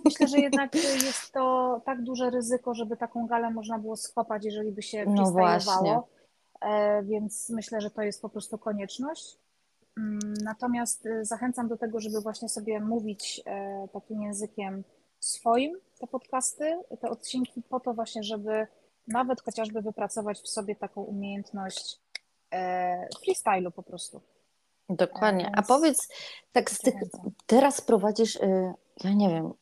[0.04, 4.72] myślę, że jednak jest to tak duże ryzyko, żeby taką galę można było skopać, jeżeli
[4.72, 6.00] by się no właśnie.
[6.60, 9.38] E, więc myślę, że to jest po prostu konieczność.
[9.98, 13.42] Mm, natomiast zachęcam do tego, żeby właśnie sobie mówić
[13.92, 14.84] takim językiem
[15.20, 18.66] swoim te podcasty, te odcinki po to właśnie, żeby
[19.08, 22.00] nawet chociażby wypracować w sobie taką umiejętność
[23.24, 24.20] freestylu po prostu.
[24.88, 25.52] Dokładnie.
[25.56, 26.08] A powiedz,
[26.52, 26.94] tak z tych,
[27.46, 28.72] teraz prowadzisz, y,
[29.04, 29.52] ja nie wiem,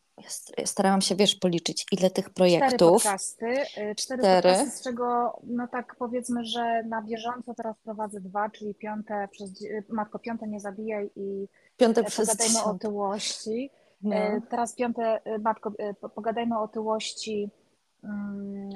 [0.58, 3.00] ja starałam się, wiesz, policzyć, ile tych projektów.
[3.00, 4.52] Cztery podcasty, y, cztery, cztery.
[4.52, 9.62] podcasty, z czego, no tak powiedzmy, że na bieżąco teraz prowadzę dwa, czyli piąte przez,
[9.62, 13.70] y, Matko, piąte nie zabijaj i piąte przez pogadajmy o otyłości.
[14.02, 14.16] No.
[14.50, 15.72] Teraz piąte, Matko,
[16.14, 17.50] pogadajmy o otyłości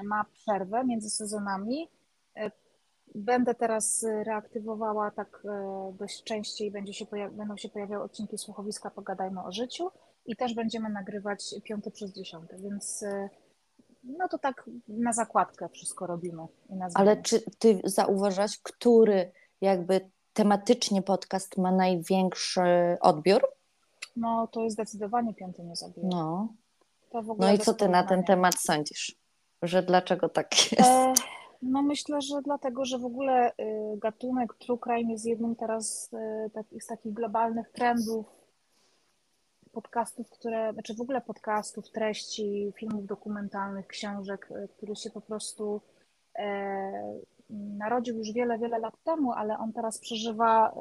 [0.04, 1.88] ma przerwę między sezonami.
[3.14, 9.44] Będę teraz reaktywowała tak e, dość częściej, będzie się będą się pojawiały odcinki słuchowiska Pogadajmy
[9.44, 9.90] o życiu
[10.26, 13.28] i też będziemy nagrywać piąty przez dziesiąty, więc e,
[14.04, 16.42] no to tak na zakładkę wszystko robimy.
[16.94, 23.42] Ale czy ty zauważasz, który jakby tematycznie podcast ma największy odbiór?
[24.16, 25.74] No to jest zdecydowanie piąty nie.
[26.02, 26.48] No.
[27.38, 29.16] No i co ty na ten temat sądzisz?
[29.62, 30.90] Że dlaczego tak e, jest?
[30.90, 31.14] E
[31.62, 33.54] no myślę, że dlatego, że w ogóle y,
[33.96, 36.10] gatunek true crime jest jednym teraz
[36.74, 38.26] y, z takich globalnych trendów
[39.72, 45.80] podcastów, które, znaczy w ogóle podcastów, treści, filmów dokumentalnych, książek, y, które się po prostu
[46.38, 47.20] e,
[47.50, 50.74] narodził już wiele, wiele lat temu, ale on teraz przeżywa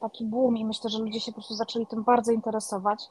[0.00, 3.04] taki boom i myślę, że ludzie się po prostu zaczęli tym bardzo interesować.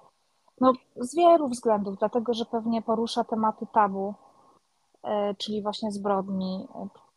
[0.61, 4.13] No, z wielu względów, dlatego że pewnie porusza tematy tabu,
[5.37, 6.67] czyli właśnie zbrodni.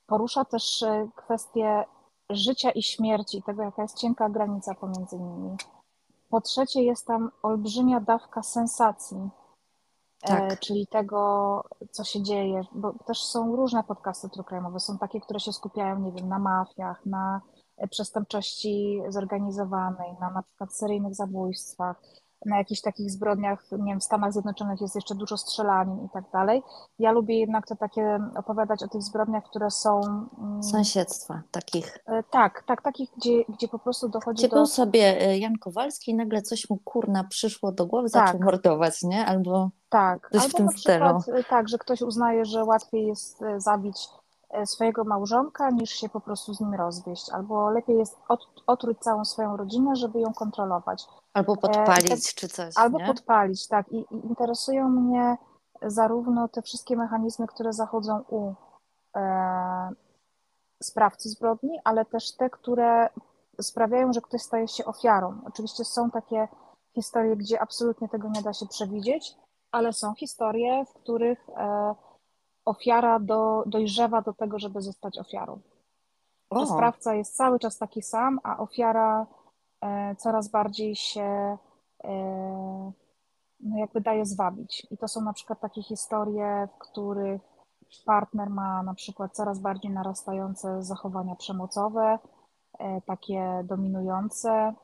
[0.06, 0.84] Porusza też
[1.16, 1.84] kwestie
[2.30, 5.56] życia i śmierci, tego jaka jest cienka granica pomiędzy nimi.
[6.30, 9.30] Po trzecie jest tam olbrzymia dawka sensacji,
[10.20, 10.52] tak.
[10.52, 15.40] e, czyli tego, co się dzieje, bo też są różne podcasty trukrajmowe, są takie, które
[15.40, 17.40] się skupiają, nie wiem, na mafiach, na
[17.90, 22.02] przestępczości zorganizowanej, na na przykład seryjnych zabójstwach,
[22.46, 26.24] na jakichś takich zbrodniach, nie wiem, w Stanach Zjednoczonych jest jeszcze dużo strzelanin i tak
[26.32, 26.62] dalej.
[26.98, 30.00] Ja lubię jednak to takie opowiadać o tych zbrodniach, które są...
[30.38, 31.98] Mm, Sąsiedztwa takich.
[32.06, 34.56] E, tak, tak, takich, gdzie, gdzie po prostu dochodzi gdzie do...
[34.56, 38.26] był sobie e, Jan Kowalski i nagle coś mu kurna przyszło do głowy, tak.
[38.26, 39.26] zaczął mordować, nie?
[39.26, 40.30] Albo tak.
[40.32, 41.20] coś Albo w tym na stylu.
[41.20, 44.08] Przykład, e, tak, że ktoś uznaje, że łatwiej jest zabić
[44.64, 48.18] swojego małżonka, niż się po prostu z nim rozwieść, albo lepiej jest
[48.66, 51.06] otruć całą swoją rodzinę, żeby ją kontrolować.
[51.34, 52.74] Albo podpalić tak, czy coś.
[52.76, 53.06] Albo nie?
[53.06, 53.88] podpalić, tak.
[53.92, 55.36] I, I, interesują mnie
[55.82, 58.54] zarówno te wszystkie mechanizmy, które zachodzą u
[59.16, 59.90] e,
[60.82, 63.08] sprawcy zbrodni, ale też te, które
[63.60, 65.40] sprawiają, że ktoś staje się ofiarą.
[65.46, 66.48] Oczywiście są takie
[66.94, 69.36] historie, gdzie absolutnie tego nie da się przewidzieć,
[69.72, 71.94] ale są historie, w których e,
[72.68, 75.60] ofiara do, dojrzewa do tego, żeby zostać ofiarą.
[76.52, 79.26] Że sprawca jest cały czas taki sam, a ofiara
[79.80, 81.58] e, coraz bardziej się
[82.04, 82.92] e,
[83.60, 84.86] no jakby daje zwabić.
[84.90, 87.40] I to są na przykład takie historie, w których
[88.04, 92.18] partner ma na przykład coraz bardziej narastające zachowania przemocowe,
[92.78, 94.74] e, takie dominujące,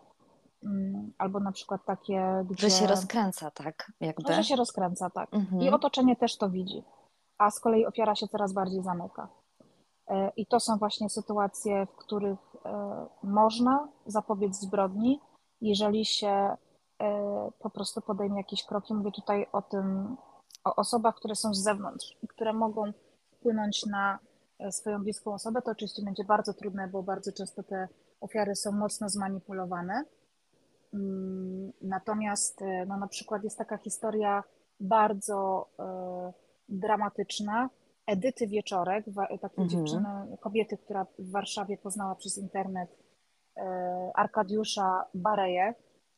[0.62, 2.70] mm, albo na przykład takie, gdzie...
[2.70, 3.92] Że się rozkręca, tak?
[4.00, 4.34] Jakby.
[4.34, 5.34] Że się rozkręca, tak.
[5.34, 5.62] Mhm.
[5.62, 6.84] I otoczenie też to widzi
[7.38, 9.28] a z kolei ofiara się coraz bardziej zamyka.
[10.08, 15.20] E, I to są właśnie sytuacje, w których e, można zapobiec zbrodni,
[15.60, 16.56] jeżeli się e,
[17.58, 18.94] po prostu podejmie jakieś kroki.
[18.94, 20.16] Mówię tutaj o tym,
[20.64, 22.92] o osobach, które są z zewnątrz i które mogą
[23.36, 24.18] wpłynąć na
[24.70, 25.62] swoją bliską osobę.
[25.62, 27.88] To oczywiście będzie bardzo trudne, bo bardzo często te
[28.20, 30.04] ofiary są mocno zmanipulowane.
[30.94, 34.44] Mm, natomiast no, na przykład jest taka historia
[34.80, 35.68] bardzo
[36.68, 37.70] dramatyczna
[38.06, 39.04] Edyty Wieczorek,
[39.40, 39.68] takiej mhm.
[39.68, 42.96] dziewczyny, kobiety, która w Warszawie poznała przez internet
[43.56, 45.74] e, Arkadiusza Bareje,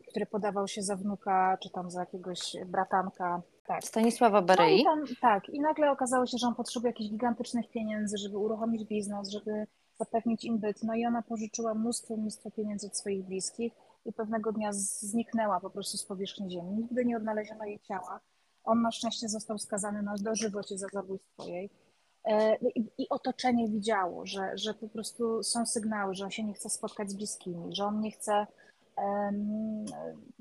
[0.09, 3.43] który podawał się za wnuka, czy tam za jakiegoś bratanka.
[3.67, 3.85] Tak.
[3.85, 4.85] Stanisława Barei.
[4.85, 9.31] No tak, i nagle okazało się, że on potrzebuje jakichś gigantycznych pieniędzy, żeby uruchomić biznes,
[9.31, 9.67] żeby
[9.99, 10.83] zapewnić im byt.
[10.83, 13.73] No i ona pożyczyła mnóstwo, mnóstwo pieniędzy od swoich bliskich
[14.05, 16.71] i pewnego dnia zniknęła po prostu z powierzchni ziemi.
[16.71, 18.21] Nigdy nie odnaleziono jej ciała.
[18.67, 21.71] On na szczęście został skazany na dożywocie za zabójstwo jej.
[22.25, 26.55] E, I, I, otoczenie widziało, że, że po prostu są sygnały, że on się nie
[26.55, 28.47] chce spotkać z bliskimi, że on nie chce
[28.97, 29.85] um,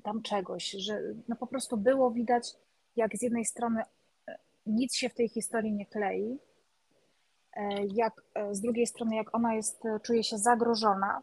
[0.03, 2.53] tam czegoś, że no po prostu było widać,
[2.95, 3.83] jak z jednej strony
[4.27, 6.39] e, nic się w tej historii nie klei,
[7.53, 11.21] e, jak z drugiej strony, jak ona jest, czuje się zagrożona,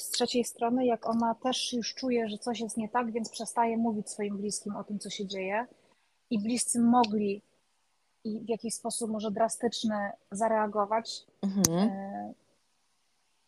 [0.00, 3.76] z trzeciej strony, jak ona też już czuje, że coś jest nie tak, więc przestaje
[3.76, 5.66] mówić swoim bliskim o tym, co się dzieje,
[6.30, 7.42] i bliscy mogli
[8.24, 11.26] i w jakiś sposób może drastyczny zareagować.
[11.42, 11.88] Mhm.
[11.90, 12.34] E,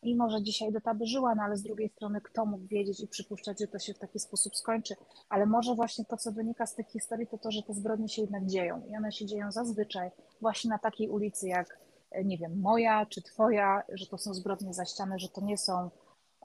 [0.02, 3.08] I może dzisiaj do taby żyła, no ale z drugiej strony, kto mógł wiedzieć i
[3.08, 4.94] przypuszczać, że to się w taki sposób skończy.
[5.28, 8.22] Ale może właśnie to, co wynika z tych historii, to to, że te zbrodnie się
[8.22, 8.82] jednak dzieją.
[8.90, 11.78] I one się dzieją zazwyczaj właśnie na takiej ulicy, jak
[12.24, 15.90] nie wiem, moja czy twoja, że to są zbrodnie za ścianę, że to nie są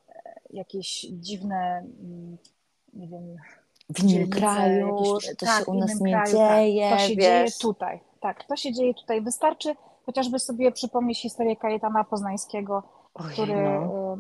[0.08, 2.38] e, jakieś dziwne, mm,
[2.94, 3.36] nie wiem,
[3.90, 6.90] w innym kraju, jakieś, to tak, się u nas nie kraju, dzieje.
[6.90, 7.26] Tak, to się wiesz.
[7.26, 8.00] dzieje tutaj.
[8.20, 9.22] Tak, to się dzieje tutaj.
[9.22, 14.18] Wystarczy chociażby sobie przypomnieć historię Kajetana Poznańskiego, który no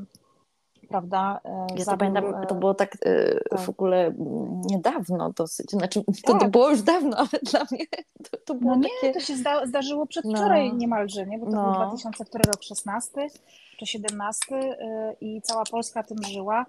[0.89, 1.39] prawda?
[1.45, 4.13] E, ja to pamiętam, to było tak, e, tak, w ogóle
[4.65, 6.41] niedawno dosyć, znaczy to, tak.
[6.41, 7.85] to było już dawno, ale dla mnie
[8.31, 9.07] to, to było no takie...
[9.07, 10.77] nie, to się zda, zdarzyło przedwczoraj no.
[10.77, 11.39] niemalże, nie?
[11.39, 11.63] bo to no.
[11.63, 13.27] był 2004 rok 16
[13.79, 16.65] czy 17 e, i cała Polska tym żyła.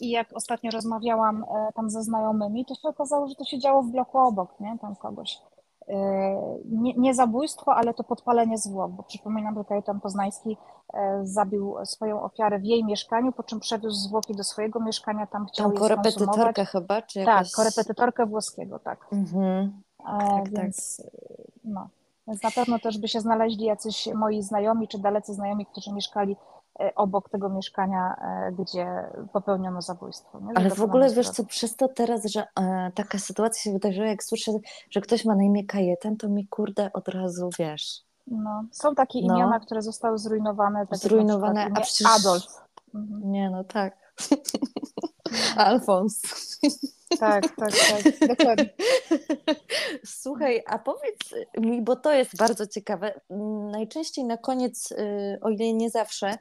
[0.00, 1.44] I jak ostatnio rozmawiałam
[1.74, 4.78] tam ze znajomymi, to się okazało, że to się działo w bloku obok, nie?
[4.80, 5.38] Tam kogoś.
[6.64, 10.56] Nie, nie, zabójstwo, ale to podpalenie zwłok, bo przypominam, że Kajetan Poznański
[10.94, 15.46] e, zabił swoją ofiarę w jej mieszkaniu, po czym przewiózł zwłoki do swojego mieszkania, tam
[15.46, 17.50] chciał Tą korepetytorkę chyba, czy tak, jakaś...
[17.50, 19.06] Tak, korepetytorkę włoskiego, tak.
[19.12, 19.82] Mhm.
[20.00, 20.50] E, tak, tak.
[20.50, 21.12] więc, tak.
[21.64, 21.88] No.
[22.26, 26.36] Więc na pewno też by się znaleźli jacyś moi znajomi, czy dalecy znajomi, którzy mieszkali
[26.36, 26.63] E,
[26.96, 28.86] obok tego mieszkania, e, gdzie
[29.32, 30.40] popełniono zabójstwo.
[30.40, 30.52] Nie?
[30.54, 34.24] Ale w ogóle wiesz co, przez to teraz, że e, taka sytuacja się wydarzyła, jak
[34.24, 34.52] słyszę,
[34.90, 39.22] że ktoś ma na imię Kajetan, to mi kurde od razu, wiesz, No, są takie
[39.26, 39.34] No.
[39.34, 40.86] imiona, które zostały zrujnowane.
[40.92, 42.44] Zrujnowane, przykład a imię przecież- Adolf.
[42.94, 43.30] Mhm.
[43.32, 44.03] Nie, no tak.
[45.56, 46.22] Alfons.
[47.20, 48.70] Tak, tak, tak, dokładnie.
[50.04, 53.20] Słuchaj, a powiedz mi, bo to jest bardzo ciekawe.
[53.70, 56.38] Najczęściej na koniec, y, o ile nie zawsze,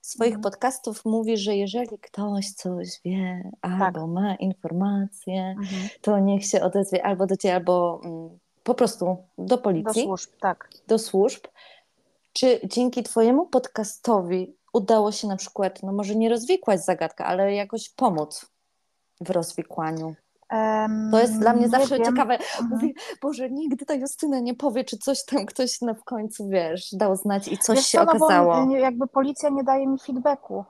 [0.00, 0.42] swoich Mhm.
[0.42, 5.88] podcastów mówi, że jeżeli ktoś coś wie albo ma informacje, Mhm.
[6.00, 10.30] to niech się odezwie albo do ciebie, albo mm, po prostu do Do policji, służb,
[10.40, 10.68] tak.
[10.86, 11.44] do służb.
[12.32, 17.88] Czy dzięki twojemu podcastowi udało się na przykład, no może nie rozwikłać zagadkę, ale jakoś
[17.88, 18.46] pomóc
[19.20, 20.14] w rozwikłaniu?
[20.48, 22.04] Em, To jest dla mnie nie zawsze wiem.
[22.04, 22.38] ciekawe.
[22.60, 22.92] Mhm.
[23.22, 27.16] Boże, nigdy ta Justyna nie powie, czy coś tam ktoś na w końcu, wiesz, dał
[27.16, 28.64] znać i coś Wiesz się co, no bo okazało.
[28.66, 30.64] nie- jakby policja nie daje mi feedbacku.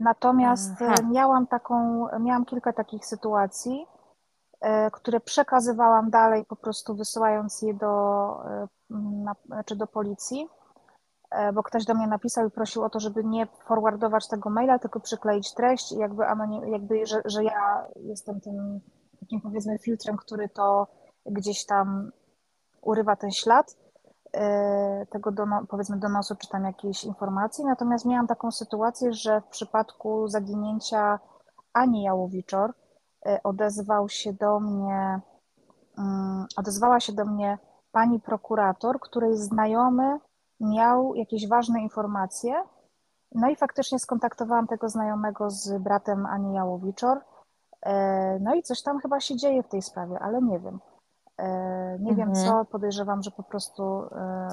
[0.00, 0.94] Natomiast Aha.
[1.00, 3.86] e, miałam taką, miałam kilka takich sytuacji,
[4.60, 7.86] e, które przekazywałam dalej, po prostu wysyłając je do,
[8.50, 8.66] e,
[9.24, 10.48] na, znaczy do policji,
[11.54, 15.00] bo ktoś do mnie napisał i prosił o to, żeby nie forwardować tego maila, tylko
[15.00, 16.24] przykleić treść jakby,
[16.66, 18.80] jakby że, że ja jestem tym
[19.20, 20.86] takim powiedzmy filtrem, który to
[21.26, 22.10] gdzieś tam
[22.82, 23.76] urywa ten ślad
[24.32, 27.64] e, tego dono, powiedzmy donosu czy tam jakiejś informacji.
[27.64, 31.18] Natomiast miałam taką sytuację, że w przypadku zaginięcia
[31.72, 32.74] Ani Jałowiczor
[33.26, 35.20] e, odezwał się do mnie,
[35.98, 37.58] mm, odezwała się do mnie
[37.92, 40.18] pani prokurator, której znajomy
[40.64, 42.54] miał jakieś ważne informacje.
[43.32, 47.20] No i faktycznie skontaktowałam tego znajomego z bratem Ani Jałowiczor.
[47.82, 50.78] E, No i coś tam chyba się dzieje w tej sprawie, ale nie wiem.
[51.38, 52.46] E, Nie wiem Mhm.
[52.46, 54.48] co, podejrzewam, że po prostu e,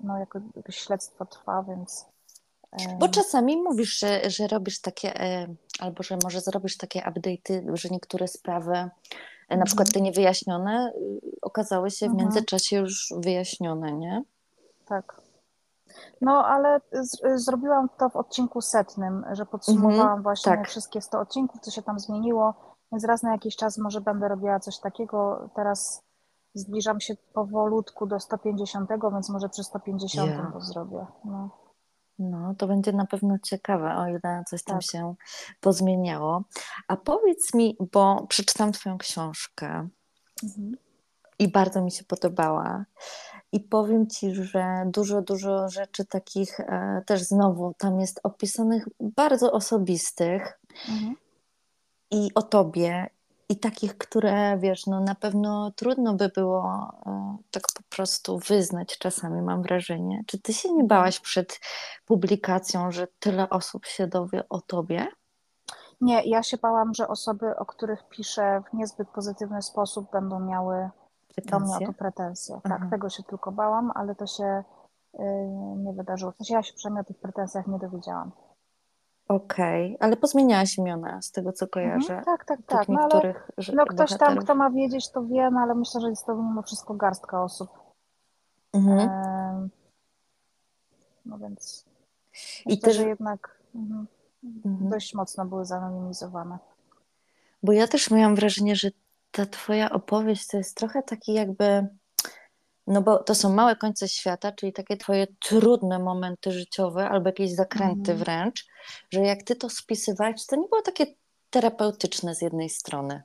[0.00, 2.06] no, jako, jakieś śledztwo trwa, więc.
[2.98, 5.12] Bo czasami mówisz, że, że robisz takie,
[5.80, 8.90] albo że może zrobisz takie update'y, że niektóre sprawy, na
[9.50, 9.64] Mhm.
[9.66, 12.22] przykład te niewyjaśnione, y, okazały się w Mhm.
[12.24, 14.22] międzyczasie już wyjaśnione, nie?
[14.86, 15.20] Tak.
[16.20, 20.68] No, ale z, zrobiłam to w odcinku setnym, że podsumowałam Mhm, właśnie tak.
[20.68, 22.54] wszystkie 100 odcinków, co się tam zmieniło,
[22.92, 25.50] więc raz na jakiś czas może będę robiła coś takiego.
[25.56, 26.02] Teraz
[26.54, 30.50] zbliżam się powolutku do 150, więc może przy 150 Ja.
[30.52, 31.06] to zrobię.
[31.24, 31.50] No.
[32.18, 34.82] No, to będzie na pewno ciekawe, o ile coś tam Tak.
[34.82, 35.14] się
[35.60, 36.42] pozmieniało.
[36.88, 39.88] A powiedz mi, bo przeczytam Twoją książkę
[40.44, 40.72] Mhm.
[41.38, 42.84] i bardzo mi się podobała.
[43.54, 49.52] I powiem Ci, że dużo, dużo rzeczy takich e, też znowu tam jest opisanych bardzo
[49.52, 51.16] osobistych Mhm.
[52.10, 53.10] i o Tobie,
[53.48, 58.98] i takich, które wiesz, no na pewno trudno by było e, tak po prostu wyznać
[58.98, 60.22] czasami, mam wrażenie.
[60.26, 61.60] Czy Ty się nie bałaś przed
[62.06, 65.06] publikacją, że tyle osób się dowie o Tobie?
[66.00, 70.90] Nie, ja się bałam, że osoby, o których piszę w niezbyt pozytywny sposób, będą miały
[71.42, 72.60] do mnie o to pretensje.
[72.64, 72.78] Aha.
[72.80, 74.64] Tak, tego się tylko bałam, ale to się
[75.14, 75.18] y,
[75.76, 76.32] nie wydarzyło.
[76.32, 78.30] W sensie ja się przynajmniej o tych pretensjach nie dowiedziałam.
[79.28, 82.18] Okej, ale pozmieniałaś imiona z tego, co kojarzę.
[82.18, 82.88] Mhm, tak, tak, tak.
[82.88, 83.34] No ale
[83.74, 86.62] no ktoś tam, kto ma wiedzieć, to wie, no ale myślę, że jest to mimo
[86.62, 87.70] wszystko garstka osób.
[88.72, 88.98] Mhm.
[89.10, 89.70] Em,
[91.26, 91.84] No więc
[92.66, 94.06] I myślę, też- że jednak mhm,
[94.66, 94.90] Mhm.
[94.90, 96.58] dość mocno były zanonimizowane.
[97.62, 98.90] Bo ja też miałam wrażenie, że
[99.34, 101.86] ta twoja opowieść to jest trochę taki jakby,
[102.86, 107.54] no bo to są małe końce świata, czyli takie twoje trudne momenty życiowe albo jakieś
[107.54, 108.18] zakręty Mhm.
[108.18, 108.66] wręcz,
[109.12, 111.06] że jak ty to spisywałaś, to nie było takie
[111.50, 113.22] terapeutyczne z jednej strony.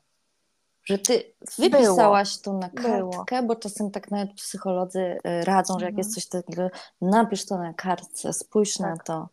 [0.85, 1.23] Że ty
[1.57, 3.11] wypisałaś to na Było.
[3.11, 5.97] kartkę, bo czasem tak nawet psycholodzy y, radzą, że jak Mhm.
[5.97, 6.69] jest coś takiego,
[7.01, 9.05] napisz to na kartce, spójrz na Tak.
[9.05, 9.29] to,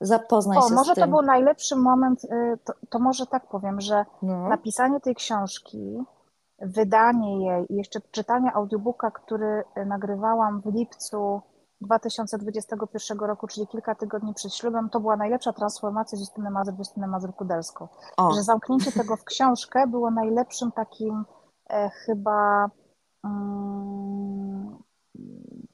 [0.00, 1.04] zapoznaj O, się może z tym.
[1.04, 2.28] to był najlepszy moment, y,
[2.64, 4.48] to, to może tak powiem, że No.
[4.48, 5.78] napisanie tej książki,
[6.60, 11.42] wydanie jej i jeszcze czytanie audiobooka, który y, nagrywałam w lipcu
[11.80, 16.78] 2021 roku, czyli kilka tygodni przed ślubem, to była najlepsza transformacja z Justyny Mazur w
[16.78, 17.88] Justynę Mazur-Kudelsko.
[18.16, 21.24] O, Że zamknięcie tego w książkę było najlepszym takim
[21.70, 22.70] e, chyba
[23.24, 24.78] mm,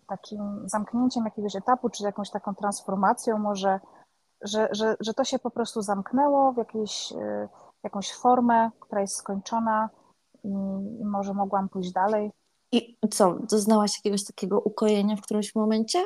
[0.06, 3.80] takim zamknięciem jakiegoś etapu, czy jakąś taką transformacją może,
[4.42, 7.48] że, że, że to się po prostu zamknęło w jakiejś, e,
[7.84, 9.88] jakąś formę, która jest skończona
[10.46, 12.32] i, i może mogłam pójść dalej.
[12.72, 15.98] I co, doznałaś jakiegoś takiego ukojenia w którymś momencie?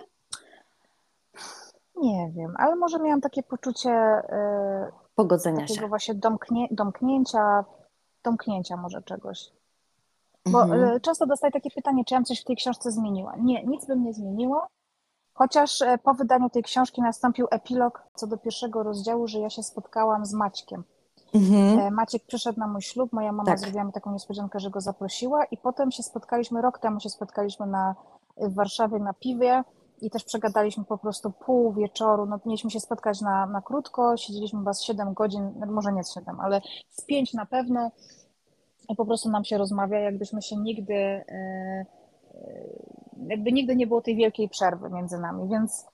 [1.97, 5.89] Nie wiem, ale może miałam takie poczucie e, Pogodzenia takiego się.
[5.89, 7.65] właśnie domknie, domknięcia,
[8.25, 9.51] domknięcia może czegoś.
[10.47, 10.85] Bo Mhm.
[10.85, 13.37] e, często dostaję takie pytanie, czy ja coś w tej książce zmieniła.
[13.37, 14.67] Nie, nic bym nie zmieniła,
[15.35, 19.63] chociaż e, po wydaniu tej książki nastąpił epilog co do pierwszego rozdziału, że ja się
[19.63, 20.85] spotkałam z Maćkiem.
[21.35, 21.79] Mhm.
[21.79, 23.59] E, Maciek przyszedł na mój ślub, moja mama Tak.
[23.59, 27.67] zrobiła mi taką niespodziankę, że go zaprosiła i potem się spotkaliśmy, rok temu się spotkaliśmy
[27.67, 27.95] na,
[28.37, 29.65] w Warszawie na piwie
[30.01, 32.27] i też przegadaliśmy po prostu pół wieczoru.
[32.27, 36.15] No, mieliśmy się spotkać na, na krótko, siedzieliśmy chyba z 7 godzin, może nie z
[36.15, 37.91] 7, ale z 5 na pewno.
[38.89, 41.87] I po prostu nam się rozmawia, jakbyśmy się nigdy, e, e,
[43.27, 45.87] jakby nigdy nie było tej wielkiej przerwy między nami, więc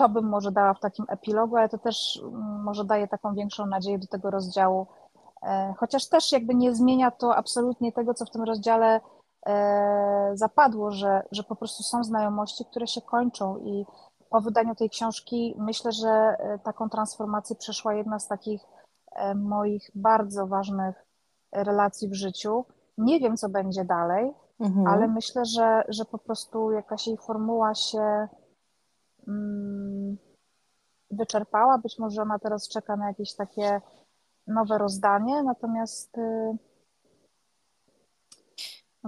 [0.00, 3.66] to bym może dała w takim epilogu, ale to też mm, może daje taką większą
[3.66, 4.86] nadzieję do tego rozdziału,
[5.76, 9.00] chociaż też jakby nie zmienia to absolutnie tego, co w tym rozdziale
[9.46, 13.86] E, zapadło, że, że po prostu są znajomości, które się kończą i
[14.30, 18.62] po wydaniu tej książki myślę, że e, taką transformację przeszła jedna z takich
[19.12, 21.06] e, moich bardzo ważnych
[21.52, 22.64] relacji w życiu.
[22.98, 24.86] Nie wiem, co będzie dalej, mhm.
[24.86, 28.28] ale myślę, że, że po prostu jakaś jej formuła się
[31.10, 31.78] wyczerpała.
[31.78, 33.80] Być może ona teraz czeka na jakieś takie
[34.46, 36.58] nowe rozdanie, natomiast y,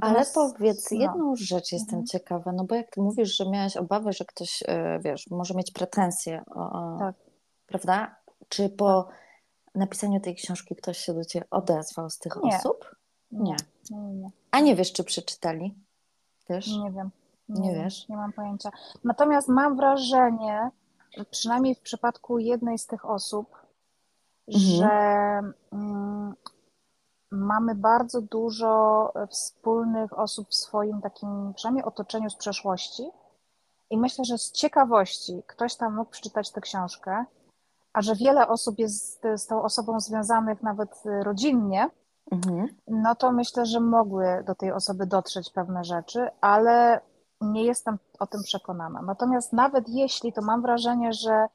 [0.00, 1.00] ale powiedz, no.
[1.00, 2.06] jedną rzecz jestem mhm.
[2.06, 5.70] ciekawa, no bo jak ty mówisz, że miałaś obawę, że ktoś, e, wiesz, może mieć
[5.70, 7.14] pretensje, o, tak.
[7.66, 8.16] prawda?
[8.48, 9.14] Czy po tak.
[9.74, 12.56] napisaniu tej książki ktoś się do ciebie odezwał z tych nie.
[12.56, 12.96] osób?
[13.32, 13.56] Nie.
[13.90, 13.96] Nie.
[13.98, 14.30] nie.
[14.50, 15.74] A nie wiesz, czy przeczytali?
[16.46, 16.66] Też?
[16.66, 17.10] Nie wiem.
[17.48, 18.08] Nie, nie wiesz?
[18.08, 18.70] Nie mam pojęcia.
[19.04, 20.70] Natomiast mam wrażenie,
[21.30, 23.56] przynajmniej w przypadku jednej z tych osób,
[24.48, 24.64] mhm.
[24.64, 24.90] że
[25.72, 26.34] mm,
[27.30, 33.02] mamy bardzo dużo wspólnych osób w swoim takim, przynajmniej otoczeniu z przeszłości.
[33.90, 37.24] I myślę, że z ciekawości ktoś tam mógł przeczytać tę książkę,
[37.92, 41.90] a że wiele osób jest z tą osobą związanych nawet e, rodzinnie,
[42.30, 42.68] mhm.
[42.88, 47.00] no to myślę, że mogły do tej osoby dotrzeć pewne rzeczy, ale
[47.42, 49.02] nie jestem o tym przekonana.
[49.02, 51.46] Natomiast nawet jeśli, to mam wrażenie, że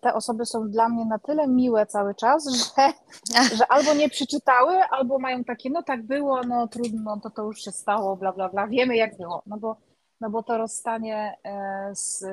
[0.00, 2.92] te osoby są dla mnie na tyle miłe cały czas, że,
[3.58, 7.64] że albo nie przeczytały, albo mają takie, no tak było, no trudno, to to już
[7.64, 9.42] się stało, bla, bla, bla, wiemy jak było.
[9.46, 9.76] No bo,
[10.20, 12.24] no bo to rozstanie e, z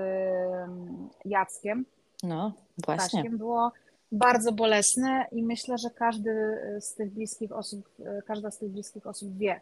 [1.26, 1.86] Jackiem,
[2.24, 2.52] no,
[2.86, 3.30] właśnie.
[3.30, 3.72] Było
[4.12, 9.08] bardzo bolesne i myślę, że każdy z tych bliskich osób, e, każda z tych bliskich
[9.08, 9.62] osób wie,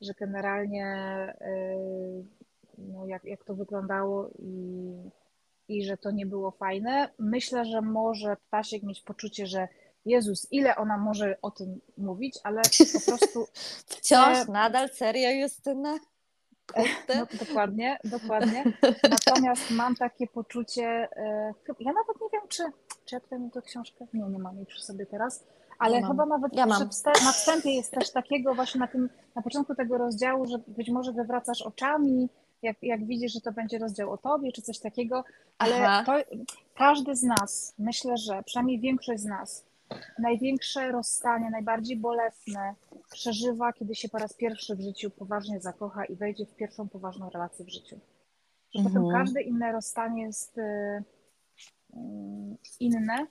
[0.00, 0.86] że generalnie
[1.40, 1.76] e,
[2.78, 5.10] no, jak, jak to wyglądało i
[5.68, 7.08] i że to nie było fajne.
[7.18, 9.68] Myślę, że może Ptasiek mieć poczucie, że
[10.06, 12.62] Jezus, ile ona może o tym mówić, ale
[12.94, 13.46] po prostu.
[13.96, 14.52] Wciąż, e...
[14.52, 15.98] nadal serio, Justyna?
[17.08, 18.64] No, dokładnie, dokładnie.
[19.10, 20.84] Natomiast mam takie poczucie,
[21.16, 22.62] e, ja nawet nie wiem, czy,
[23.04, 25.44] czy ja tutaj mam tę książkę, nie, nie mam jej przy sobie teraz,
[25.78, 29.98] ale chyba nawet ja na wstępie jest też takiego właśnie na tym, na początku tego
[29.98, 32.28] rozdziału, że być może wywracasz oczami,
[32.62, 35.24] jak, jak widzisz, że to będzie rozdział o tobie, czy coś takiego,
[35.58, 36.12] ale to,
[36.74, 39.64] każdy z nas, myślę, że przynajmniej większość z nas,
[40.18, 42.74] największe rozstanie, najbardziej bolesne
[43.10, 47.30] przeżywa, kiedy się po raz pierwszy w życiu poważnie zakocha i wejdzie w pierwszą poważną
[47.30, 48.00] relację w życiu.
[48.74, 48.94] Że mhm.
[48.94, 51.96] potem każde inne rozstanie jest y, y,
[52.80, 53.26] inne,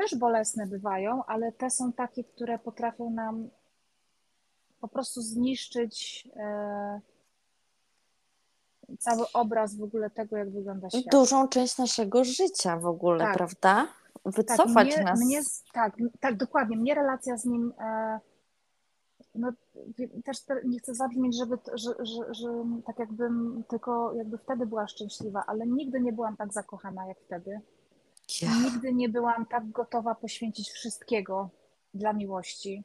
[0.00, 3.48] też bolesne bywają, ale te są takie, które potrafią nam
[4.80, 6.28] po prostu zniszczyć
[8.90, 11.04] y, cały obraz w ogóle tego, jak wygląda świat.
[11.10, 13.34] Dużą część naszego życia w ogóle, tak.
[13.36, 13.88] prawda?
[14.24, 15.20] Wycofać tak, mnie, nas.
[15.20, 15.40] Mnie,
[15.72, 16.76] tak, tak, dokładnie.
[16.76, 17.72] Mnie relacja z nim.
[17.80, 18.20] E,
[19.34, 19.52] no,
[20.24, 22.48] też nie chcę zabrzmieć, żeby, że, że, że
[22.86, 27.60] tak jakbym tylko jakby wtedy była szczęśliwa, ale nigdy nie byłam tak zakochana jak wtedy.
[28.64, 31.50] Nigdy nie byłam tak gotowa poświęcić wszystkiego
[31.94, 32.84] dla miłości,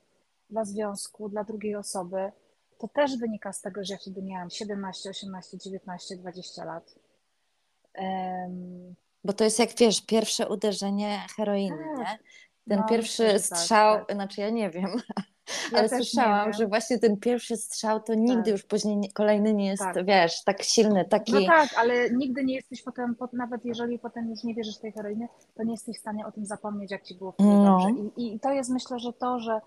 [0.49, 2.31] dla związku, dla drugiej osoby
[2.77, 6.95] to też wynika z tego, że ja wtedy miałam 17, 18, 19, 20 lat.
[7.97, 11.97] Um, Bo to jest jak wiesz, pierwsze uderzenie heroiny, tak.
[11.97, 12.25] nie?
[12.70, 14.16] Ten no, pierwszy tak, strzał, tak, tak.
[14.16, 14.89] znaczy ja nie wiem,
[15.72, 18.51] ja ale słyszałam, że właśnie ten pierwszy strzał to nigdy tak.
[18.51, 20.05] już później nie, kolejny nie jest, tak.
[20.05, 21.34] wiesz, tak silny, taki...
[21.34, 25.28] No tak, ale nigdy nie jesteś potem, nawet jeżeli potem już nie wierzysz tej heroinie,
[25.55, 27.88] to nie jesteś w stanie o tym zapomnieć, jak ci było wtedy no.
[28.18, 29.61] I, I to jest myślę, że to, że,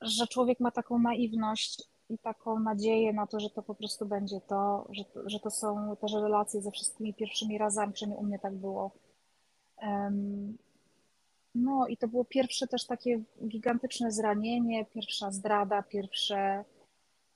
[0.00, 4.40] że człowiek ma taką naiwność i taką nadzieję na to, że to po prostu będzie
[4.40, 8.54] to, że, że to są też relacje ze wszystkimi pierwszymi razami, przynajmniej u mnie tak
[8.54, 8.90] było.
[9.82, 10.58] Um,
[11.54, 16.64] no i to było pierwsze też takie gigantyczne zranienie, pierwsza zdrada, pierwsze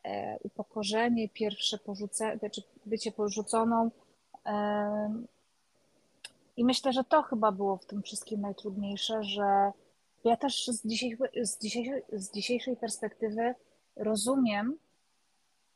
[0.05, 3.91] e, upokorzenie, pierwsze porzucenie, znaczy bycie porzuconą.
[4.47, 5.25] E,
[6.57, 9.73] I myślę, że to chyba było w tym wszystkim najtrudniejsze, że
[10.25, 13.55] ja też z, dzisiaj, z, dzisiejszej, z dzisiejszej perspektywy
[13.97, 14.79] rozumiem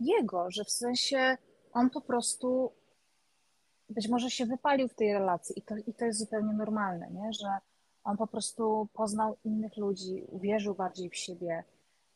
[0.01, 1.37] jego, że w sensie
[1.73, 2.73] on po prostu
[3.91, 7.33] być może się wypalił w tej relacji i to, i to jest zupełnie normalne, nie?
[7.33, 7.49] że
[8.05, 11.65] on po prostu poznał innych ludzi, uwierzył bardziej w siebie,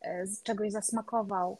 [0.00, 1.58] e, z czegoś zasmakował.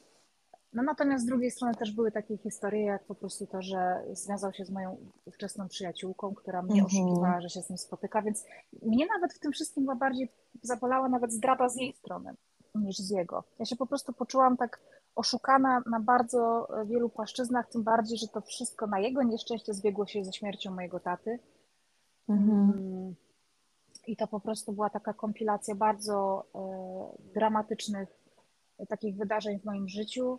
[0.72, 4.52] No natomiast z drugiej strony też były takie historie, jak po prostu to, że związał
[4.52, 6.86] się z moją ówczesną przyjaciółką, która mnie Mhm.
[6.86, 8.44] oszukiwała, że się z nim spotyka, więc
[8.82, 10.28] mnie nawet w tym wszystkim była bardziej
[10.62, 12.34] zabolała nawet zdrada z jej strony
[12.74, 13.44] niż z jego.
[13.58, 14.80] Ja się po prostu poczułam tak
[15.14, 20.24] oszukana na bardzo wielu płaszczyznach, tym bardziej, że to wszystko na jego nieszczęście zbiegło się
[20.24, 21.38] ze śmiercią mojego taty.
[22.28, 23.14] Mhm.
[24.06, 28.08] I to po prostu była taka kompilacja bardzo e, dramatycznych
[28.88, 30.38] takich wydarzeń w moim życiu,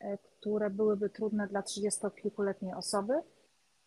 [0.00, 3.12] e, które byłyby trudne dla trzydziestokilkuletniej osoby,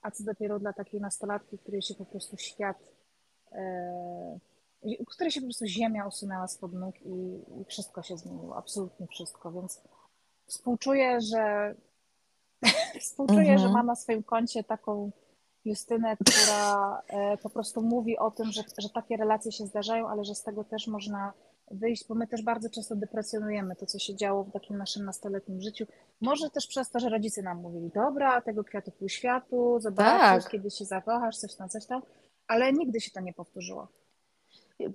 [0.01, 2.77] a co dopiero dla takiej nastolatki, której się po prostu świat,
[3.51, 4.39] e,
[5.07, 9.51] której się po prostu ziemia usunęła spod nóg i, i wszystko się zmieniło, absolutnie wszystko,
[9.51, 9.81] więc
[10.45, 11.75] współczuję, że
[13.01, 13.59] współczuję, Mhm.
[13.59, 15.11] że ma na swoim koncie taką
[15.67, 20.25] Justynę, która e, po prostu mówi o tym, że, że takie relacje się zdarzają, ale
[20.25, 21.33] że z tego też można
[21.71, 25.61] wyjść, bo my też bardzo często deprecjonujemy to, co się działo w takim naszym nastoletnim
[25.61, 25.85] życiu.
[26.21, 30.51] Może też przez to, że rodzice nam mówili, dobra, tego kwiatu pół światu, zobaczysz, Tak.
[30.51, 32.01] kiedy się zakochasz, coś tam, coś tam,
[32.47, 33.87] ale nigdy się to nie powtórzyło.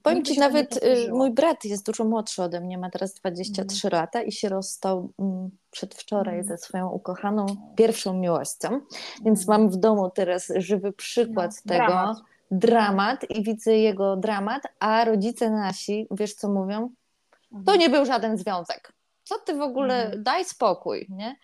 [0.02, 3.90] Powiem Nigdy ci, nawet y, mój brat jest dużo młodszy ode mnie, ma teraz 23
[3.90, 6.48] lata i się rozstał mm, przedwczoraj Mhm.
[6.58, 8.80] ze swoją ukochaną pierwszą miłością,
[9.24, 12.18] więc mam w domu teraz żywy przykład No, tego, dramat.
[12.50, 16.90] dramat i widzę jego dramat, a rodzice nasi, wiesz co mówią?
[17.52, 17.64] Mhm.
[17.64, 18.92] To nie był żaden związek.
[19.24, 20.22] Co ty w ogóle, Mhm.
[20.22, 21.36] daj spokój, nie?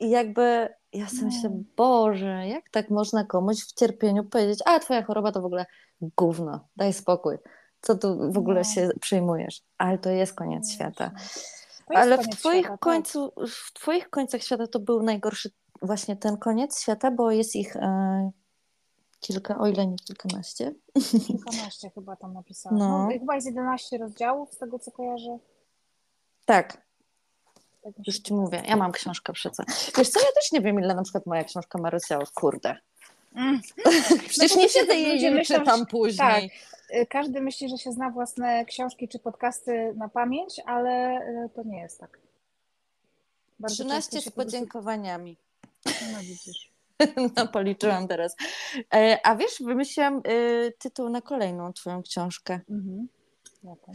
[0.00, 1.62] I jakby ja sobie myślę, No.
[1.76, 5.66] Boże, jak tak można komuś w cierpieniu powiedzieć, a twoja choroba to w ogóle
[6.00, 7.36] gówno, daj spokój.
[7.80, 8.64] Co tu w ogóle No.
[8.64, 9.62] się przejmujesz?
[9.78, 11.10] Ale to jest koniec No świata.
[11.16, 11.48] jest
[11.88, 12.80] Ale w koniec twoich, świata, tak.
[12.80, 15.50] końcu, w twoich końcach świata to był najgorszy
[15.82, 18.30] właśnie ten koniec świata, bo jest ich e,
[19.20, 20.74] kilka, o ile nie kilkanaście.
[21.26, 22.78] Kilkanaście chyba tam napisałam.
[22.78, 22.98] No.
[23.04, 23.08] No.
[23.08, 25.38] chyba jest 11 rozdziałów, z tego co kojarzę.
[26.44, 26.82] Tak,
[27.82, 28.62] Tak już ci mówię.
[28.66, 29.72] Ja mam książkę sobą.
[29.98, 32.32] Wiesz co, ja też nie wiem, ile na przykład moja książka ma rozdziałów.
[32.32, 32.76] Kurde.
[33.34, 33.60] Mm.
[34.28, 36.50] Przecież bo nie siedzę tak i jej myślą, czytam później.
[36.94, 41.62] Y, Każdy myśli, że się zna własne książki czy podcasty na pamięć, ale y, to
[41.62, 42.18] nie jest tak.
[43.58, 45.36] Bardzo 13 często z podziękowaniami.
[45.86, 46.68] No widzisz.
[47.36, 48.36] No, policzyłam teraz.
[48.94, 52.60] E, A wiesz, wymyśliłam y, tytuł na kolejną twoją książkę.
[52.70, 53.08] Mhm.
[53.64, 53.92] Jaką?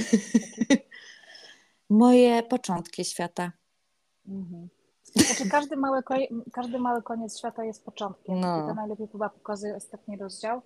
[1.89, 3.51] Moje początki świata.
[4.27, 4.69] Mhm.
[5.03, 6.15] Znaczy każdy mały, ko-
[6.53, 8.39] każdy mały koniec świata jest początkiem.
[8.39, 8.63] No.
[8.63, 10.61] I to najlepiej chyba pokazuje ostatni rozdział,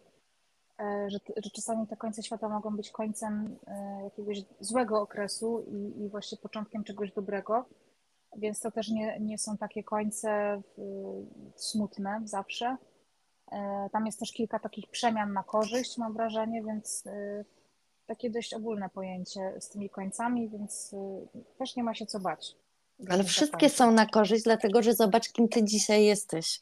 [0.80, 6.02] e, że, że czasami te końce świata mogą być końcem e, jakiegoś złego okresu i,
[6.04, 7.66] i właśnie początkiem czegoś dobrego.
[8.38, 10.62] Więc to też nie, nie są takie końce
[11.56, 12.78] smutne zawsze.
[13.52, 17.04] E, Tam jest też kilka takich przemian na korzyść, mam wrażenie, więc
[18.06, 20.96] takie dość ogólne pojęcie z tymi końcami, więc
[21.58, 22.56] też nie ma się co bać.
[23.10, 26.60] Ale wszystkie są na korzyść, dlatego że zobacz, kim ty dzisiaj jesteś.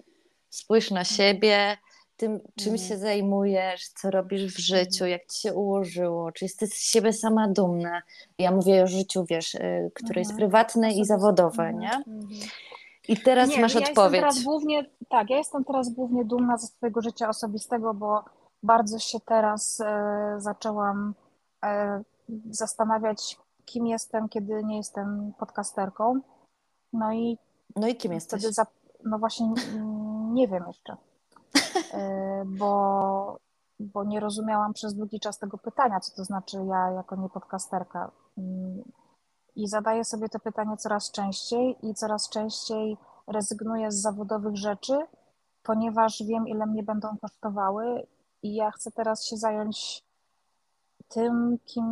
[0.50, 1.78] Spójrz na siebie,
[2.18, 2.90] tym, czym Mhm.
[2.90, 7.48] się zajmujesz, co robisz w życiu, jak ci się ułożyło, czy jesteś z siebie sama
[7.48, 8.02] dumna.
[8.40, 10.38] Ja mówię o życiu, wiesz, y, które jest Mhm.
[10.50, 11.92] prywatne i zawodowe, Mhm, nie?
[12.14, 12.28] mhm.
[13.08, 14.22] I teraz Nie, masz ja Jestem odpowiedź.
[14.22, 18.24] teraz głównie, tak, ja jestem teraz głównie dumna ze swojego życia osobistego, bo
[18.64, 21.14] bardzo się teraz e, zaczęłam
[21.64, 22.02] e,
[22.50, 26.22] zastanawiać, kim jestem, kiedy nie jestem podcasterką.
[26.94, 27.38] No i
[27.76, 28.44] No i kim jesteś?
[28.44, 28.70] zap,
[29.06, 30.98] no właśnie mm, nie wiem jeszcze,
[31.94, 33.40] E, bo,
[33.80, 38.12] bo nie rozumiałam przez długi czas tego pytania, co to znaczy ja jako niepodcasterka.
[38.38, 38.84] Mm,
[39.56, 42.98] I zadaję sobie to pytanie coraz częściej i coraz częściej
[43.28, 45.00] rezygnuję z zawodowych rzeczy,
[45.64, 48.08] ponieważ wiem, ile mnie będą kosztowały
[48.44, 50.05] i ja chcę teraz się zająć
[51.10, 51.86] tym, kim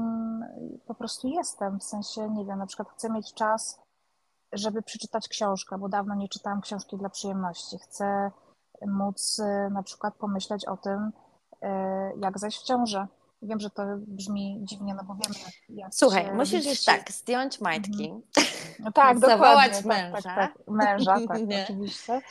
[0.87, 1.79] po prostu jestem.
[1.79, 3.79] W sensie, nie wiem, na przykład chcę mieć czas,
[4.53, 7.77] żeby przeczytać książkę, bo dawno nie czytałam książki dla przyjemności.
[7.77, 8.31] Chcę
[8.87, 11.11] móc y, na przykład pomyśleć o tym,
[11.63, 11.67] y,
[12.17, 13.07] jak zajść w ciążę.
[13.41, 15.35] Wiem, że to brzmi dziwnie, no bo wiemy,
[15.69, 16.85] jak Słuchaj, musisz dzieci.
[16.85, 18.13] tak, zdjąć majtki.
[18.79, 19.81] No tak, dokładnie.
[19.85, 20.21] męża.
[20.21, 20.67] Tak, tak, tak.
[20.67, 21.63] Męża, tak, Nie?
[21.63, 22.21] oczywiście.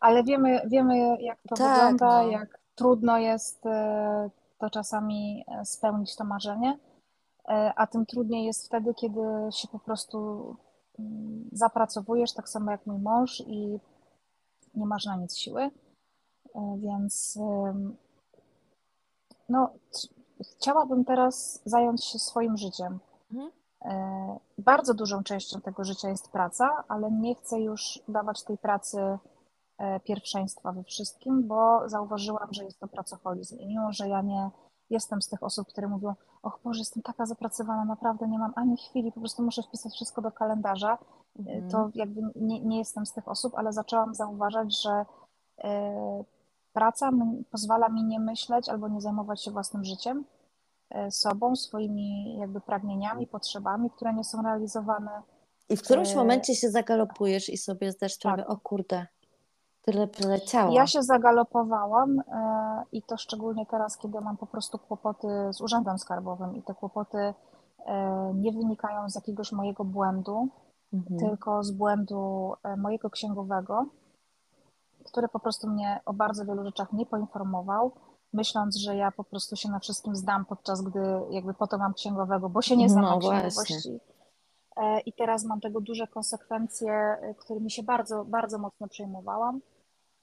[0.00, 2.28] Ale wiemy, wiemy jak to Tak, wygląda, no.
[2.28, 4.30] jak trudno jest e,
[4.62, 6.78] to czasami e, spełnić to marzenie,
[7.48, 10.56] E, a tym trudniej jest wtedy, kiedy się po prostu
[10.98, 13.80] mm, zapracowujesz, tak samo jak mój mąż i
[14.74, 15.70] nie masz na nic siły.
[16.54, 17.38] E, Więc
[19.48, 19.70] no,
[20.40, 22.98] chciałabym teraz zająć się swoim życiem.
[23.32, 23.50] Mhm.
[24.58, 29.18] Bardzo dużą częścią tego życia jest praca, ale nie chcę już dawać tej pracy
[30.04, 33.58] pierwszeństwa we wszystkim, bo zauważyłam, że jest to pracoholizm.
[33.58, 34.50] I mimo, że ja nie
[34.90, 38.76] jestem z tych osób, które mówią, och Boże, jestem taka zapracowana, naprawdę nie mam ani
[38.76, 40.98] chwili, po prostu muszę wpisać wszystko do kalendarza,
[41.38, 41.70] Mhm.
[41.70, 45.04] To jakby nie, nie jestem z tych osób, ale zaczęłam zauważać, że
[46.72, 47.10] praca
[47.50, 50.24] pozwala mi nie myśleć albo nie zajmować się własnym życiem,
[51.10, 55.22] sobą, swoimi jakby pragnieniami, potrzebami, które nie są realizowane.
[55.68, 58.50] I w którymś momencie się zagalopujesz i sobie zdasz sprawę, tak.
[58.50, 59.06] o kurde,
[59.82, 60.72] tyle przeleciało.
[60.72, 65.98] Ja się zagalopowałam e, i to szczególnie teraz, kiedy mam po prostu kłopoty z urzędem
[65.98, 70.48] skarbowym i te kłopoty e, nie wynikają z jakiegoś mojego błędu,
[70.92, 71.20] mhm.
[71.20, 73.86] tylko z błędu e, mojego księgowego,
[75.04, 77.92] który po prostu mnie o bardzo wielu rzeczach nie poinformował,
[78.32, 81.94] myśląc, że ja po prostu się na wszystkim zdam, podczas gdy jakby po to mam
[81.94, 84.00] księgowego, bo się nie znam no, księgowości.
[85.06, 89.60] I teraz mam tego duże konsekwencje, którymi się bardzo, bardzo mocno przejmowałam.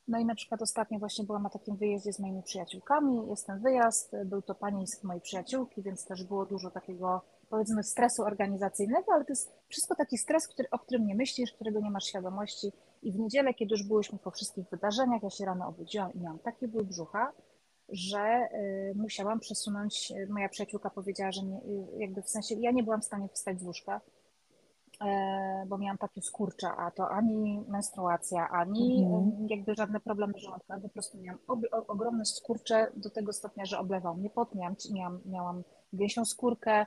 [0.09, 3.29] No i na przykład ostatnio właśnie byłam na takim wyjeździe z moimi przyjaciółkami.
[3.29, 8.23] Jest ten wyjazd, był to panieńsk mojej przyjaciółki, więc też było dużo takiego powiedzmy stresu
[8.23, 12.05] organizacyjnego, ale to jest wszystko taki stres, który, o którym nie myślisz, którego nie masz
[12.05, 12.71] świadomości.
[13.03, 16.39] I w niedzielę, kiedy już byłyśmy po wszystkich wydarzeniach, ja się rano obudziłam i miałam
[16.39, 17.33] taki ból brzucha,
[17.89, 22.71] że y, musiałam przesunąć, y, moja przyjaciółka powiedziała, że nie, y, jakby w sensie, ja
[22.71, 24.01] nie byłam w stanie wstać z łóżka,
[25.67, 29.47] bo miałam takie skurcze, a to ani menstruacja, ani mhm.
[29.49, 31.39] jakby żadne problemy żołądka, po prostu miałam
[31.87, 36.85] ogromne skurcze do tego stopnia, że oblewał mnie pot, miałam, miałam, miałam gęsią skórkę,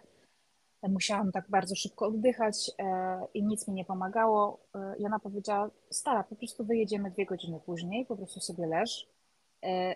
[0.88, 4.66] musiałam tak bardzo szybko oddychać e, i nic mi nie pomagało.
[4.74, 9.12] E, I ona powiedziała, stara, po prostu wyjedziemy dwie godziny później, po prostu sobie leż,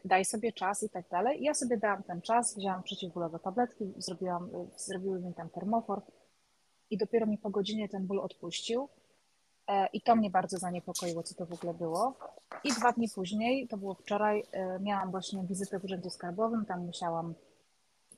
[0.05, 1.41] daj sobie czas i tak dalej.
[1.41, 6.03] I ja sobie dałam ten czas, wzięłam przeciwbólowe tabletki, zrobiłam, zrobiły mi tam termofor,
[6.91, 8.89] i dopiero mi po godzinie ten ból odpuścił.
[9.69, 12.15] E, I to mnie bardzo zaniepokoiło, co to w ogóle było.
[12.65, 16.87] I dwa dni później, to było wczoraj, e, miałam właśnie wizytę w Urzędzie Skarbowym, tam
[16.87, 17.35] musiałam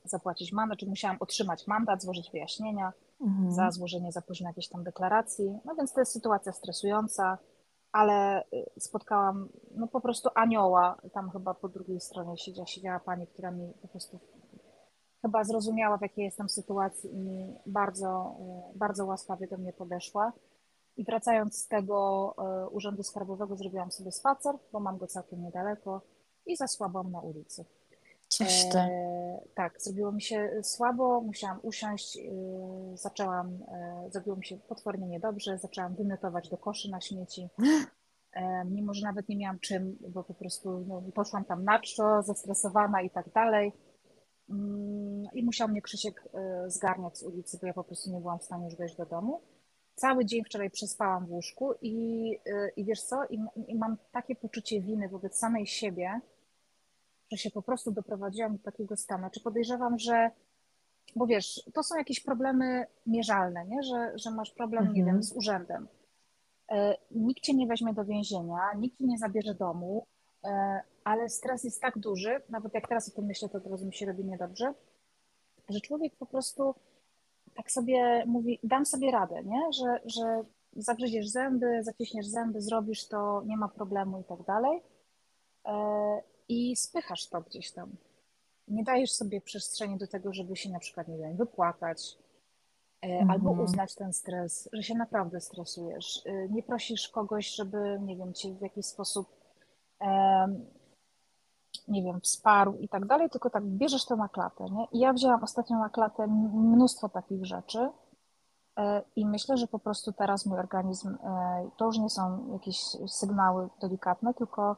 [0.05, 3.53] zapłacić mandat, czy musiałam otrzymać mandat, złożyć wyjaśnienia mhm.
[3.53, 5.59] za złożenie za późno jakiejś tam deklaracji.
[5.65, 7.39] No więc to jest sytuacja stresująca,
[7.93, 8.45] ale e,
[8.79, 13.73] spotkałam no po prostu anioła, tam chyba po drugiej stronie siedziała, siedziała pani, która mi
[13.83, 14.21] po prostu
[15.23, 20.33] chyba zrozumiała, w jakiej jestem sytuacji i bardzo, e, bardzo łaskawie do mnie podeszła.
[20.97, 26.01] I wracając z tego e, urzędu skarbowego, zrobiłam sobie spacer, bo mam go całkiem niedaleko
[26.47, 27.65] i zasłabłam na ulicy.
[28.29, 28.79] Coś ty.
[28.79, 32.21] E, tak, zrobiło mi się słabo, musiałam usiąść, e,
[32.97, 37.49] zaczęłam, e, zrobiło mi się potwornie niedobrze, zaczęłam wymiotować do koszy na śmieci.
[38.33, 42.23] E, mimo, że nawet nie miałam czym, bo po prostu no, poszłam tam na czczo,
[42.23, 43.73] zestresowana i tak dalej.
[44.51, 48.39] Mm, i musiał mnie Krzysiek e, zgarniać z ulicy, bo ja po prostu nie byłam
[48.39, 49.41] w stanie już wejść do domu.
[49.95, 54.37] Cały dzień wczoraj przespałam w łóżku i, e, i wiesz co, I, i mam takie
[54.37, 56.21] poczucie winy wobec samej siebie,
[57.33, 59.29] że się po prostu doprowadziłam do takiego stanu.
[59.31, 60.31] Czy podejrzewam, że,
[61.17, 63.83] bo wiesz, to są jakieś problemy mierzalne, nie?
[63.83, 64.97] Że, że masz problem, mhm.
[64.97, 65.89] nie wiem, z urzędem.
[66.71, 70.07] E, nikt cię nie weźmie do więzienia, nikt ci nie zabierze domu,
[71.05, 73.95] ale stres jest tak duży, nawet jak teraz o tym myślę, to od razu mi
[73.95, 74.75] się robi niedobrze,
[75.69, 76.75] że człowiek po prostu
[77.55, 79.73] tak sobie mówi, dam sobie radę, nie?
[79.73, 80.45] Że, że
[80.77, 84.83] zagryziesz zęby, zaciśniesz zęby, zrobisz to, nie ma problemu i tak dalej.
[85.65, 87.91] E, I spychasz to gdzieś tam.
[88.69, 92.19] Nie dajesz sobie przestrzeni do tego, żeby się na przykład, nie wiem, wypłakać,
[93.03, 93.31] mhm.
[93.31, 96.23] albo uznać ten stres, że się naprawdę stresujesz.
[96.27, 99.38] E, nie prosisz kogoś, żeby, nie wiem, cię w jakiś sposób
[101.89, 104.87] nie wiem, wsparł i tak dalej, tylko tak bierzesz to na klatę, nie?
[104.93, 107.89] I ja wzięłam ostatnio na klatę mnóstwo takich rzeczy
[108.77, 112.79] e, i myślę, że po prostu teraz mój organizm, e, to już nie są jakieś
[113.07, 114.77] sygnały delikatne, tylko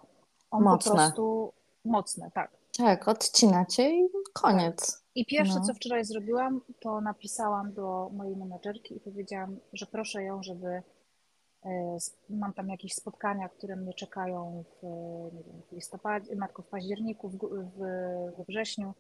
[0.51, 0.91] on mocne.
[0.91, 1.53] po prostu
[1.85, 2.51] mocne, tak.
[2.79, 4.93] Tak, odcinacie i koniec.
[4.93, 5.01] Tak.
[5.15, 5.65] I pierwsze, no.
[5.65, 10.83] co wczoraj zrobiłam, to napisałam do mojej menedżerki i powiedziałam, że proszę ją, żeby
[12.31, 14.83] mam tam jakieś spotkania, które mnie czekają w,
[15.35, 17.79] nie wiem, w listopadzie, matko w październiku, w, w,
[18.37, 18.95] we wrześniu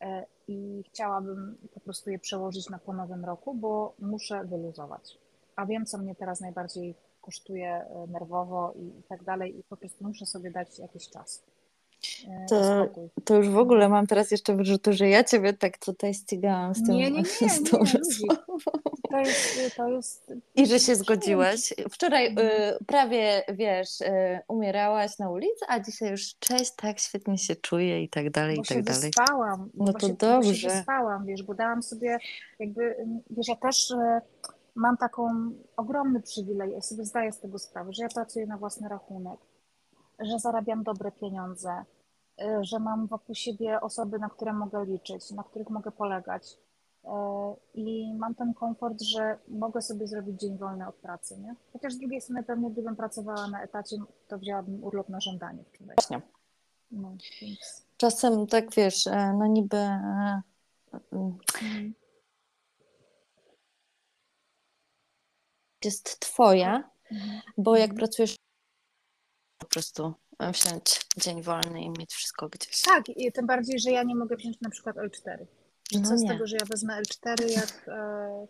[0.00, 5.18] e, i chciałabym po prostu je przełożyć na po nowym roku, bo muszę wyluzować.
[5.56, 10.04] A wiem, co mnie teraz najbardziej kosztuje e, nerwowo i tak dalej i po prostu
[10.04, 11.49] muszę sobie dać jakiś czas.
[12.48, 12.88] To,
[13.24, 16.86] to już w ogóle mam teraz jeszcze wyrzutu, że ja ciebie tak tutaj ścigałam z
[16.86, 18.36] tym nie, nie, nie, z tą nie,
[19.10, 20.32] to jest, to jest...
[20.54, 21.74] I że się zgodziłaś.
[21.90, 27.56] Wczoraj y, prawie, wiesz, y, umierałaś na ulicy, a dzisiaj już cześć, tak świetnie się
[27.56, 29.10] czuję i tak dalej, bo i tak się dalej.
[29.16, 30.54] Wyspałam, no to się, dobrze.
[30.54, 32.18] Się wyspałam, wiesz, bo dałam sobie
[32.58, 32.96] jakby,
[33.30, 33.96] wiesz, ja też y,
[34.74, 38.88] mam taką ogromny przywilej, ja sobie zdaję z tego sprawę, że ja pracuję na własny
[38.88, 39.40] rachunek,
[40.20, 41.84] że zarabiam dobre pieniądze,
[42.42, 46.56] y, że mam wokół siebie osoby, na które mogę liczyć, na których mogę polegać
[47.74, 51.54] i mam ten komfort, że mogę sobie zrobić dzień wolny od pracy, nie?
[51.72, 53.96] Chociaż z drugiej strony pewnie gdybym pracowała na etacie,
[54.28, 55.64] to wzięłabym urlop na żądanie.
[55.80, 56.20] Właśnie.
[56.90, 57.86] No, więc...
[57.96, 59.06] Czasem tak wiesz,
[59.38, 59.76] no niby
[61.12, 61.94] mhm.
[65.84, 67.40] jest twoja, mhm.
[67.58, 67.98] bo jak mhm.
[67.98, 68.36] pracujesz
[69.60, 72.82] po prostu wziąć dzień wolny i mieć wszystko gdzieś.
[72.82, 75.46] Tak, i tym bardziej, że ja nie mogę wziąć na przykład L4.
[75.94, 78.46] No co z tego, że ja wezmę L4, jak, e,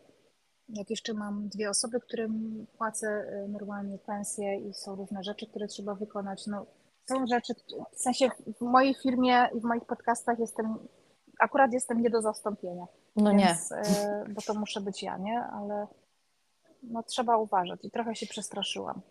[0.68, 5.66] jak jeszcze mam dwie osoby, którym płacę e, normalnie pensję i są różne rzeczy, które
[5.66, 6.46] trzeba wykonać.
[6.46, 6.66] No,
[7.08, 7.54] są rzeczy,
[7.92, 8.30] w sensie
[8.60, 10.78] w mojej firmie i w moich podcastach jestem,
[11.38, 12.86] akurat jestem nie do zastąpienia.
[13.16, 13.76] No więc, nie.
[13.76, 15.38] E, bo to muszę być ja, nie?
[15.38, 15.86] Ale
[16.82, 19.02] no, trzeba uważać i trochę się przestraszyłam.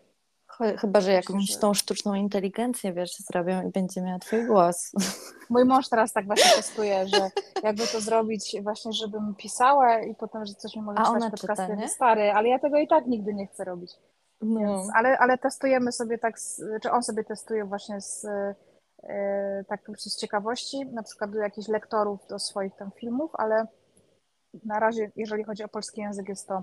[0.78, 4.92] Chyba, że jakąś tą sztuczną inteligencję, wiesz, zrobią i będzie miała twój głos.
[5.50, 7.30] Mój mąż teraz tak właśnie testuje, że
[7.62, 11.88] jakby to zrobić właśnie, żebym pisała i potem, że coś mi może czytać podcasty czyta,
[11.88, 13.92] stary, ale ja tego i tak nigdy nie chcę robić.
[14.40, 14.60] No.
[14.60, 18.22] Więc, ale, ale testujemy sobie tak, z, czy on sobie testuje właśnie z
[19.02, 23.30] yy, tak po prostu z ciekawości, na przykład do jakichś lektorów do swoich tam filmów,
[23.34, 23.66] ale
[24.64, 26.62] na razie, jeżeli chodzi o polski język, jest to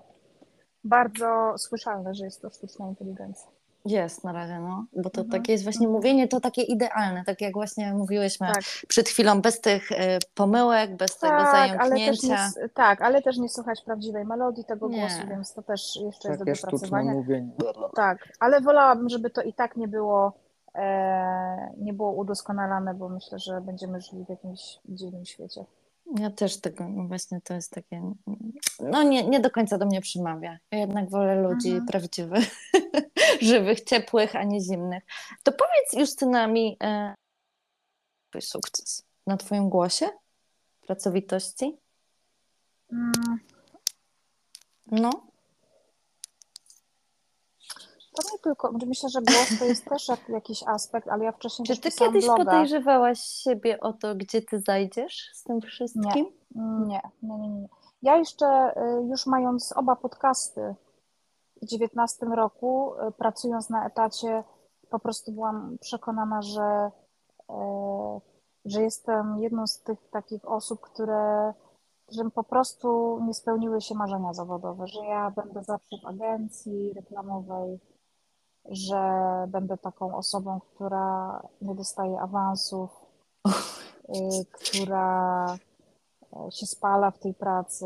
[0.83, 3.56] bardzo słyszalne, że jest to sztuczna inteligencja.
[3.87, 4.85] Jest na razie, no.
[4.95, 5.29] Bo to mhm.
[5.29, 8.63] takie jest właśnie mówienie, to takie idealne, tak jak właśnie mówiłyśmy tak.
[8.87, 9.95] przed chwilą, bez tych y,
[10.35, 12.35] pomyłek, bez tak, tego zająknięcia.
[12.35, 14.99] Ale nie, tak, ale też nie słuchać prawdziwej melodii tego nie.
[14.99, 17.13] głosu, więc to też jeszcze Takie jest do dopracowania.
[17.13, 17.51] Mówienie.
[17.95, 20.33] Tak, ale wolałabym, żeby to i tak nie było
[20.75, 25.65] e, nie było udoskonalane, bo myślę, że będziemy żyli w jakimś dziwnym świecie.
[26.15, 28.13] Ja też tego, no właśnie to jest takie,
[28.79, 30.57] no nie, nie do końca do mnie przemawia.
[30.71, 31.85] Ja jednak wolę ludzi mhm.
[31.85, 32.55] prawdziwych,
[33.41, 35.03] żywych, ciepłych, a nie zimnych.
[35.43, 37.15] To powiedz Justyna mi, e,
[38.29, 40.09] twój sukces na twoim głosie,
[40.81, 41.77] pracowitości?
[42.91, 43.39] Mm.
[44.91, 45.27] No.
[48.17, 51.77] To nie tylko, myślę, że głos to jest też jakiś aspekt, ale ja wcześniej Czy
[51.77, 52.45] ty kiedyś bloga.
[52.45, 56.25] podejrzewałaś siebie o to, gdzie ty zajdziesz z tym wszystkim?
[56.55, 57.67] Nie, nie, nie, nie.
[58.01, 60.75] Ja jeszcze y, już mając oba podcasty
[61.61, 64.43] w 19 roku, y, pracując na etacie,
[64.89, 66.91] po prostu byłam przekonana, że,
[67.49, 67.53] y,
[68.65, 71.53] że jestem jedną z tych takich osób, które
[72.11, 77.79] że po prostu nie spełniły się marzenia zawodowe, że ja będę zawsze w agencji reklamowej,
[78.69, 79.01] że
[79.47, 82.89] będę taką osobą, która nie dostaje awansów,
[84.09, 85.45] y, która
[86.33, 87.85] e, się spala w tej pracy.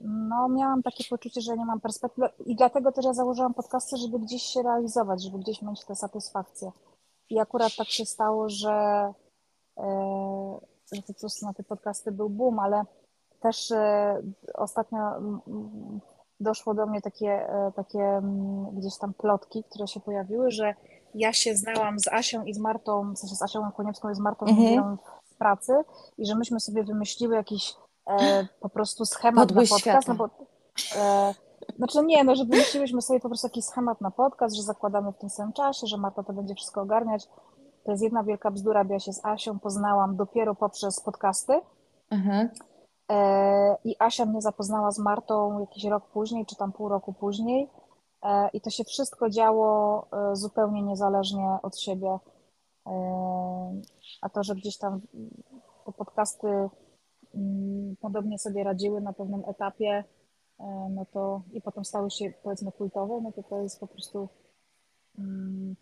[0.00, 4.18] No, miałam takie poczucie, że nie mam perspektywy i dlatego też ja założyłam podcasty, żeby
[4.18, 6.72] gdzieś się realizować, żeby gdzieś mieć tę satysfakcję.
[7.30, 9.12] I akurat tak się stało, że,
[10.92, 12.84] że po prostu na te podcasty był boom, ale
[13.40, 14.22] też e,
[14.54, 14.98] ostatnio
[16.40, 20.74] doszło do mnie takie, e, takie mm, gdzieś tam plotki, które się pojawiły, że
[21.14, 24.18] ja się znałam z Asią i z Martą, w sensie z Asią Koniewską i z
[24.18, 24.96] Martą mhm.
[25.24, 25.72] z pracy
[26.18, 27.76] i że myśmy sobie wymyśliły jakiś
[28.06, 30.30] e, po prostu schemat Podbój na podcast, no bo
[30.96, 31.34] e,
[31.76, 35.18] znaczy nie, no że wymyśliłyśmy sobie po prostu jakiś schemat na podcast, że zakładamy w
[35.18, 37.28] tym samym czasie, że Marta to będzie wszystko ogarniać.
[37.84, 41.60] To jest jedna wielka bzdura, bo ja się z Asią poznałam dopiero poprzez podcasty.
[42.10, 42.48] Mhm.
[43.10, 47.70] E, I Asia mnie zapoznała z Martą jakiś rok później, czy tam pół roku później.
[48.22, 52.18] E, I to się wszystko działo e, zupełnie niezależnie od siebie.
[54.22, 55.00] A to, że gdzieś tam
[55.86, 56.48] te podcasty
[57.34, 60.04] mm, podobnie sobie radziły na pewnym etapie,
[60.90, 64.28] no to i potem stały się powiedzmy kultowe, no to to jest po prostu
[65.18, 65.76] mm,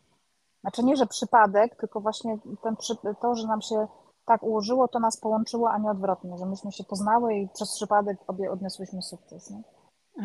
[0.60, 2.76] znaczy nie, że przypadek, tylko właśnie ten,
[3.20, 3.86] to, że nam się
[4.24, 8.18] tak ułożyło, to nas połączyło, a nie odwrotnie, że myśmy się poznały i przez przypadek
[8.26, 9.50] obie odniosłyśmy sukces.
[9.50, 9.62] Nie?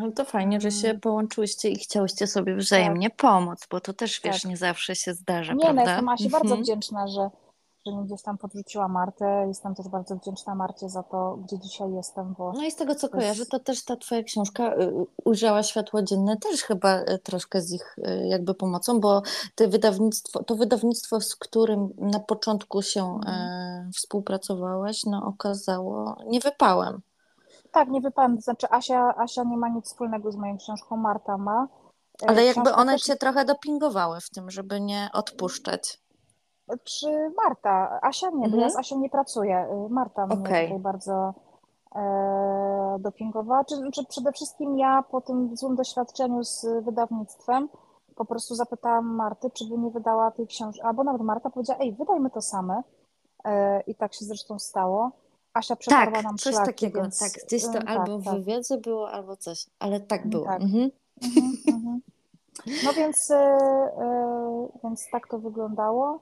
[0.00, 1.00] Ale to fajnie, że się mm.
[1.00, 3.18] połączyłyście i chciałyście sobie wzajemnie tak.
[3.18, 4.50] pomóc, bo to też, wiesz, tak.
[4.50, 5.80] nie zawsze się zdarza, nie, prawda?
[5.80, 6.42] Nie, no jestem Asi mhm.
[6.42, 7.30] bardzo wdzięczna, że,
[7.90, 9.44] że mi gdzieś tam podrzuciła Martę.
[9.48, 12.34] Jestem też bardzo wdzięczna Marcie za to, gdzie dzisiaj jestem.
[12.38, 14.92] Bo no i z tego, co kojarzę, to też ta twoja książka y,
[15.24, 19.22] ujrzała światło dzienne też chyba y, troszkę z ich y, jakby pomocą, bo
[19.54, 23.92] te wydawnictwo, to wydawnictwo, z którym na początku się mm.
[23.92, 27.00] współpracowałaś, no okazało nie wypałem.
[27.72, 28.36] Tak, nie wypałem.
[28.36, 31.68] To znaczy Asia, Asia nie ma nic wspólnego z moją książką, Marta ma.
[32.22, 36.00] E, Ale jakby one cię trochę dopingowały w tym, żeby nie odpuszczać
[36.84, 38.00] czy Marta?
[38.02, 38.52] Asia nie, mhm.
[38.52, 38.80] bo ja z mhm.
[38.80, 39.68] Asią nie pracuję.
[39.86, 40.36] Y, Marta okay.
[40.36, 41.34] mnie tutaj bardzo
[41.94, 43.64] e, dopingowała.
[43.64, 47.68] Czy, czy przede wszystkim ja po tym złym doświadczeniu z wydawnictwem
[48.18, 50.82] po prostu zapytałam Marty, czy by nie wydała tej książki.
[50.82, 52.82] Albo nawet Marta powiedziała, ej, wydajmy to same.
[53.44, 55.10] E, I tak się zresztą stało.
[55.54, 58.24] Asia przetarła tak, nam coś szlaki, takiego, więc, tak, gdzieś to y, albo tak, w
[58.24, 58.34] tak.
[58.34, 60.44] wywiadzie było, albo coś, ale tak było.
[60.44, 60.62] Tak.
[60.62, 60.90] Mhm.
[61.22, 62.00] Mhm, mhm.
[62.84, 66.20] No więc, y, y, więc tak to wyglądało.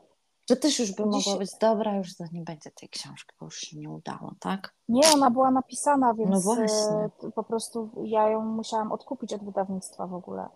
[0.49, 3.47] Że też już by Dziś- mogło być, dobra, już to nie będzie tej książki, bo
[3.47, 4.75] już się nie udało, tak?
[4.89, 7.11] Nie, ona była napisana, więc No właśnie.
[7.35, 10.49] po prostu ja ją musiałam odkupić od wydawnictwa w ogóle.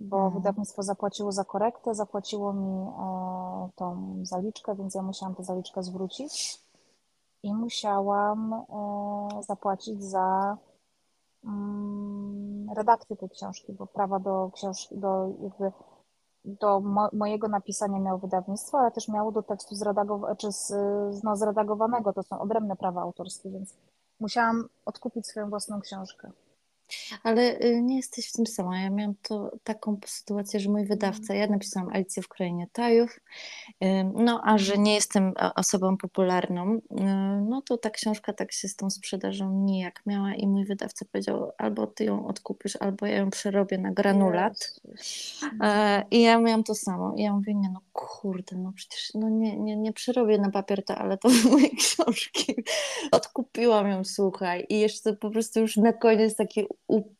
[0.00, 0.34] Bo Mhm.
[0.34, 6.60] wydawnictwo zapłaciło za korektę, zapłaciło mi e, tą zaliczkę, więc ja musiałam tę zaliczkę zwrócić
[7.42, 10.56] i musiałam e, zapłacić za
[11.44, 15.72] mm, redakcję tej książki, bo prawa do książki, do jakby
[16.46, 19.74] do mo mojego napisania miało wydawnictwo, ale też miało do tekstu
[20.38, 20.72] czy z,
[21.24, 23.74] no, zredagowanego, to są odrębne prawa autorskie, więc
[24.20, 26.30] musiałam odkupić swoją własną książkę.
[27.22, 28.80] Ale y, nie jesteś w tym sama.
[28.80, 33.20] Ja miałam to, taką sytuację, że mój wydawca, ja napisałam Alicję w Krainie Tajów,
[34.14, 36.80] no a że nie jestem o- osobą popularną, y,
[37.48, 41.52] no to ta książka tak się z tą sprzedażą nijak miała i mój wydawca powiedział,
[41.58, 44.80] albo ty ją odkupisz, albo ja ją przerobię na granulat.
[45.62, 47.14] E, I ja miałam to samo.
[47.16, 50.84] I ja mówię, nie no kurde, no przecież no nie, nie, nie przerobię na papier
[50.84, 52.54] to, ale to moje książki.
[53.12, 54.66] Odkupiłam ją, słuchaj.
[54.68, 56.64] I jeszcze po prostu już na koniec takie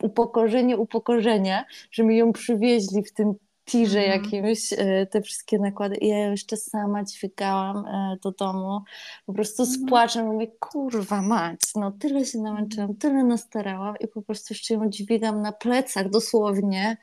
[0.03, 3.35] upokorzenie, upokorzenia, że mi ją przywieźli w tym
[3.65, 4.23] tirze Mhm.
[4.23, 5.97] jakimś, e, te wszystkie nakłady.
[5.97, 8.81] I ja ją jeszcze sama dźwigałam e, do domu.
[9.27, 9.89] Po prostu z Mhm.
[9.89, 14.91] płaczem mówię, kurwa mać, no tyle się namęczyłam, tyle nastarałam i po prostu jeszcze ją
[14.91, 16.97] dźwigam na plecach dosłownie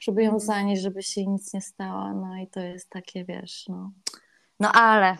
[0.00, 0.46] żeby ją Mhm.
[0.46, 2.14] zanieść, żeby się nic nie stało.
[2.14, 3.90] No i to jest takie, wiesz, no.
[4.60, 5.16] No ale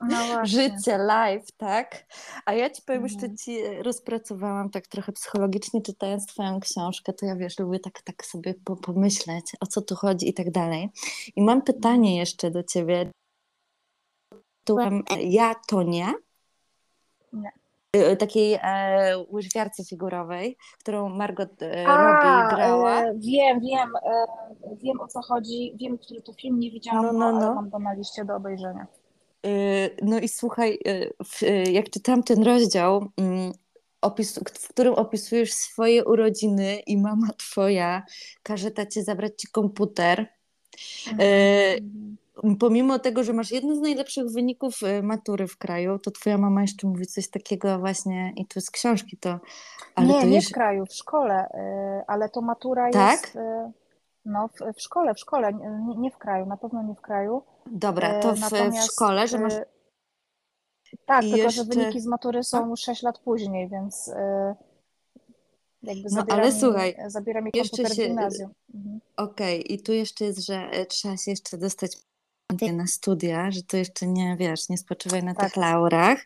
[0.00, 2.06] No życie, life, tak?
[2.44, 3.36] A ja ci powiem, Mhm.
[3.36, 8.54] ci rozpracowałam tak trochę psychologicznie, czytając twoją książkę, to ja wiesz, lubię tak, tak sobie
[8.64, 10.88] po, pomyśleć, o co tu chodzi i tak dalej.
[11.36, 13.10] I mam pytanie jeszcze do ciebie.
[15.20, 16.14] Ja to nie.
[17.32, 17.59] Nie.
[17.96, 23.00] Y, Takiej e, łyżwiarce figurowej, którą Margot e, Robbie grała.
[23.02, 24.26] e, wiem, wiem, e,
[24.82, 27.54] wiem o co chodzi, wiem, który to film, nie widziałam No, go, no, ale no.
[27.54, 28.86] mam go na liście do obejrzenia.
[29.46, 33.52] Y, No i słuchaj, y, w- y, jak czytam ten rozdział, mm,
[34.02, 38.02] opis, w którym opisujesz swoje urodziny i mama twoja
[38.42, 40.26] każe tacie zabrać ci komputer,
[41.12, 42.16] Mhm.
[42.58, 46.62] Pomimo tego, że masz jeden z najlepszych wyników y, matury w kraju, to twoja mama
[46.62, 49.40] jeszcze mówi coś takiego właśnie, i to z książki to,
[49.94, 50.48] ale nie, to nie już...
[50.48, 51.48] w kraju, w szkole,
[52.00, 53.20] y, ale to matura Tak?
[53.22, 53.40] jest, y,
[54.24, 57.42] no w, w szkole, w szkole, nie, nie w kraju, na pewno nie w kraju.
[57.66, 58.40] Dobra, to w,
[58.72, 59.54] w szkole, że masz...
[61.06, 64.10] Tak, I tylko jeszcze- że wyniki z matury są 6 lat później, więc
[65.82, 68.50] jakby No, zabiera ale mi, słuchaj, zabiera mi jeszcze komputer w się- gimnazjum.
[68.74, 69.00] Mhm.
[69.16, 71.96] Okej, i tu jeszcze jest, że trzeba się jeszcze dostać
[72.72, 75.44] na studia, że to jeszcze nie, wiesz, nie spoczywaj na Tak.
[75.44, 76.18] tych laurach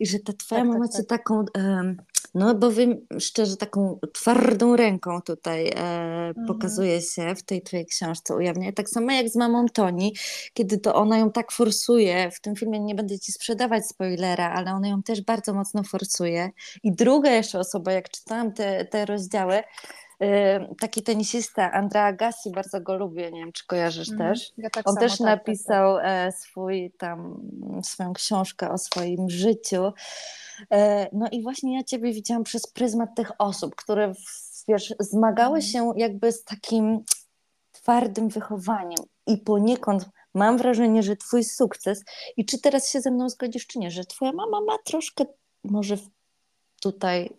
[0.00, 0.96] i że ta twoja Tak, tak, mama tak.
[0.96, 2.02] cię taką, em,
[2.34, 6.46] no bowiem szczerze, taką twardą ręką tutaj e, Mhm.
[6.46, 8.72] pokazuje się w tej twojej książce, ujawnia.
[8.72, 10.14] Tak samo jak z mamą Toni,
[10.54, 14.72] kiedy to ona ją tak forsuje, w tym filmie nie będę ci sprzedawać spoilera, ale
[14.72, 16.50] ona ją też bardzo mocno forsuje.
[16.82, 19.62] I druga jeszcze osoba, jak czytałam te, te rozdziały,
[20.80, 24.30] taki tenisista Andrea Agassi, bardzo go lubię, nie wiem, czy kojarzysz Mhm.
[24.30, 24.52] też.
[24.58, 25.38] Ja tak On samo, też tak, tak, tak.
[25.46, 27.40] napisał e, swój tam,
[27.82, 29.92] swoją książkę o swoim życiu.
[30.72, 34.12] E, no i właśnie ja Ciebie widziałam przez pryzmat tych osób, które
[34.68, 35.72] wiesz, zmagały Mhm.
[35.72, 37.04] się jakby z takim
[37.72, 40.04] twardym wychowaniem i poniekąd
[40.34, 42.04] mam wrażenie, że Twój sukces
[42.36, 45.24] i czy teraz się ze mną zgodzisz, czy nie, że Twoja mama ma troszkę
[45.64, 45.96] może
[46.82, 47.30] tutaj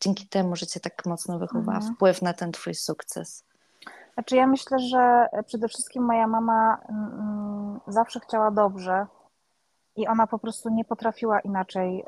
[0.00, 1.94] dzięki temu, że Cię tak mocno wychowała, Mhm.
[1.94, 3.44] wpływ na ten Twój sukces.
[4.14, 9.06] Znaczy ja myślę, że przede wszystkim moja mama mm, zawsze chciała dobrze
[9.96, 12.04] i ona po prostu nie potrafiła inaczej y,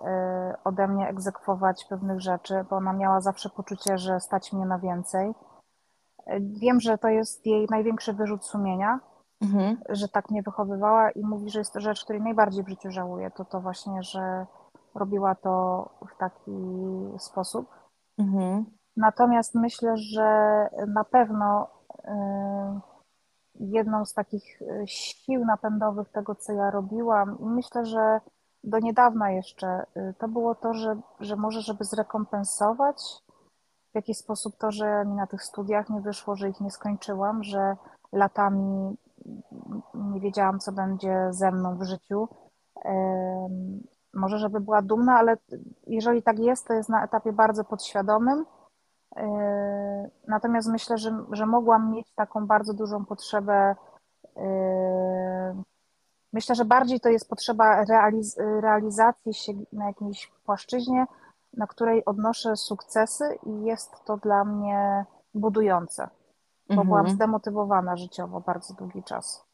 [0.65, 5.29] ode mnie egzekwować pewnych rzeczy, bo ona miała zawsze poczucie, że stać mnie na więcej.
[5.31, 5.35] Y,
[6.41, 9.01] Wiem, że to jest jej największy wyrzut sumienia,
[9.41, 9.77] Mhm.
[9.89, 13.31] że tak mnie wychowywała i mówi, że jest to rzecz, której najbardziej w życiu żałuje.
[13.31, 14.47] To to właśnie, że
[14.95, 16.53] robiła to w taki
[17.19, 17.67] sposób.
[18.19, 18.65] Mhm.
[18.97, 22.95] Natomiast myślę, że na pewno y,
[23.55, 28.21] jedną z takich y, sił napędowych tego, co ja robiłam, i myślę, że
[28.65, 32.97] do niedawna jeszcze, y, to było to, że, że może, żeby zrekompensować
[33.93, 37.45] w jakiś sposób to, że mi na tych studiach nie wyszło, że ich nie skończyłam,
[37.45, 37.77] że
[38.13, 38.97] latami
[39.95, 42.29] nie wiedziałam, co będzie ze mną w życiu.
[44.15, 45.37] Może, żeby była dumna, ale
[45.87, 48.45] jeżeli tak jest, to jest na etapie bardzo podświadomym.
[49.17, 49.23] Yy,
[50.29, 53.77] Natomiast myślę, że, że mogłam mieć taką bardzo dużą potrzebę
[54.37, 54.43] yy,
[56.35, 61.07] Myślę, że bardziej to jest potrzeba realiz realizacji się na jakiejś płaszczyźnie,
[61.53, 65.05] na której odnoszę sukcesy i jest to dla mnie
[65.35, 66.09] budujące,
[66.69, 66.89] bo mhm.
[66.89, 69.45] byłam zdemotywowana życiowo bardzo długi czas.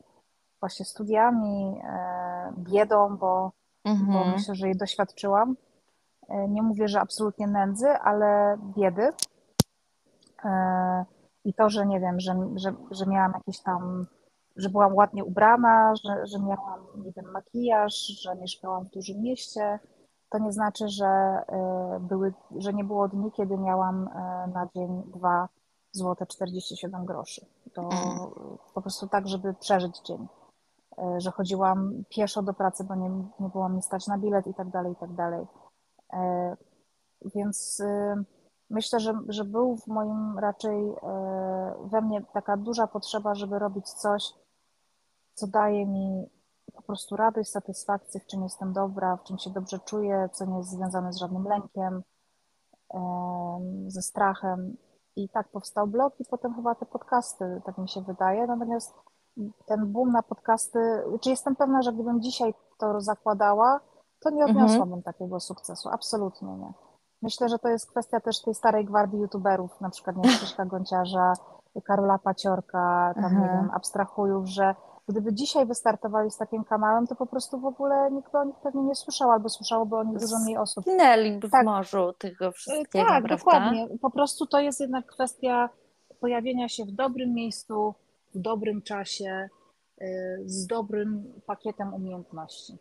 [0.60, 3.52] Właśnie studiami, e, biedą, bo,
[3.84, 4.12] mhm.
[4.12, 5.56] bo myślę, że jej doświadczyłam.
[6.28, 9.08] E, nie mówię, że absolutnie nędzy, ale biedy.
[10.44, 11.04] E,
[11.44, 14.06] I to, że nie wiem, że, że, że miałam jakieś tam,
[14.56, 19.78] że byłam ładnie ubrana, że, że miałam, nie wiem, makijaż, że mieszkałam w dużym mieście,
[20.30, 24.08] to nie znaczy, że, e, były, że nie było dni, kiedy miałam
[24.54, 25.48] na dzień 2
[25.92, 27.46] złote 47 groszy.
[27.74, 28.18] To mm.
[28.74, 30.28] po prostu tak, żeby przeżyć dzień.
[31.18, 33.10] Że chodziłam pieszo do pracy, bo nie,
[33.40, 35.46] nie było mi stać na bilet i tak dalej, i tak dalej.
[36.12, 36.56] E,
[37.34, 38.24] więc y,
[38.70, 43.90] myślę, że, że był w moim raczej e, we mnie taka duża potrzeba, żeby robić
[43.90, 44.24] coś,
[45.34, 46.26] co daje mi
[46.74, 50.58] po prostu radość, satysfakcję, w czym jestem dobra, w czym się dobrze czuję, co nie
[50.58, 52.02] jest związane z żadnym lękiem,
[53.86, 54.76] ze strachem.
[55.16, 58.46] I tak powstał blog i potem chyba te podcasty, tak mi się wydaje.
[58.46, 58.94] Natomiast
[59.66, 60.78] ten boom na podcasty,
[61.20, 63.80] czy jestem pewna, że gdybym dzisiaj to zakładała,
[64.20, 64.56] to nie mhm.
[64.56, 65.02] odniosłabym mhm.
[65.02, 65.88] takiego sukcesu.
[65.88, 66.72] Absolutnie nie.
[67.22, 71.32] Myślę, że to jest kwestia też tej starej gwardii youtuberów, na przykład nie Krzyśka Gonciarza,
[71.84, 73.42] Karola Paciorka, tam mhm.
[73.42, 74.74] nie wiem, abstrahujów, że
[75.08, 78.82] gdyby dzisiaj wystartowali z takim kanałem, to po prostu w ogóle nikt o nich pewnie
[78.82, 80.84] nie słyszał, albo słyszałoby o nich dużo mniej osób.
[80.84, 81.62] Zginęliby tak.
[81.62, 83.36] w morzu tego wszystkiego, Tak, prawda?
[83.36, 83.88] dokładnie.
[84.02, 85.68] Po prostu to jest jednak kwestia
[86.20, 87.94] pojawienia się w dobrym miejscu,
[88.34, 89.48] w dobrym czasie,
[90.02, 92.78] y, z dobrym pakietem umiejętności.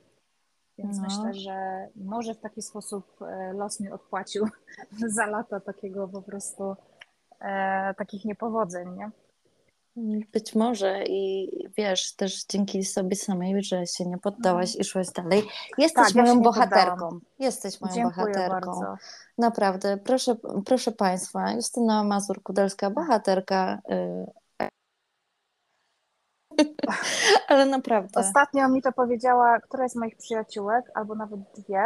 [0.78, 1.04] Więc no.
[1.04, 4.47] myślę, że może w taki sposób e, los mi odpłacił
[5.16, 6.76] za lata takiego po prostu
[7.39, 9.12] e, takich niepowodzeń, nie?
[10.34, 14.82] Być może i wiesz, też dzięki sobie samej, że się nie poddałaś mhm.
[14.82, 15.43] i szłaś dalej.
[15.78, 16.91] Jesteś tak, moją ja bohaterką.
[16.91, 17.22] Poddałam.
[17.39, 18.72] Jesteś moją Dziękuję bohaterką.
[18.72, 18.95] Bardzo.
[19.38, 20.36] Naprawdę, proszę,
[20.66, 24.32] proszę Państwa, Justyna Mazur-Kudelska, bohaterka y,
[27.47, 28.20] Ale naprawdę.
[28.20, 31.84] Ostatnio mi to powiedziała któraś z moich przyjaciółek, albo nawet dwie,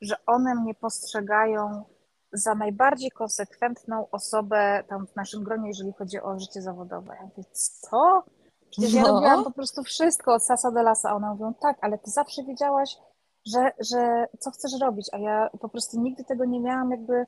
[0.00, 1.84] że one mnie postrzegają
[2.32, 7.16] za najbardziej konsekwentną osobę tam w naszym gronie, jeżeli chodzi o życie zawodowe.
[7.20, 8.22] Ja mówię, co?
[8.70, 9.00] Przecież no.
[9.00, 11.10] ja robiłam po prostu wszystko od sasa do lasa.
[11.10, 12.96] A one mówią, tak, ale ty zawsze wiedziałaś,
[13.46, 17.26] że, że co chcesz robić, a ja po prostu nigdy tego nie miałam jakby,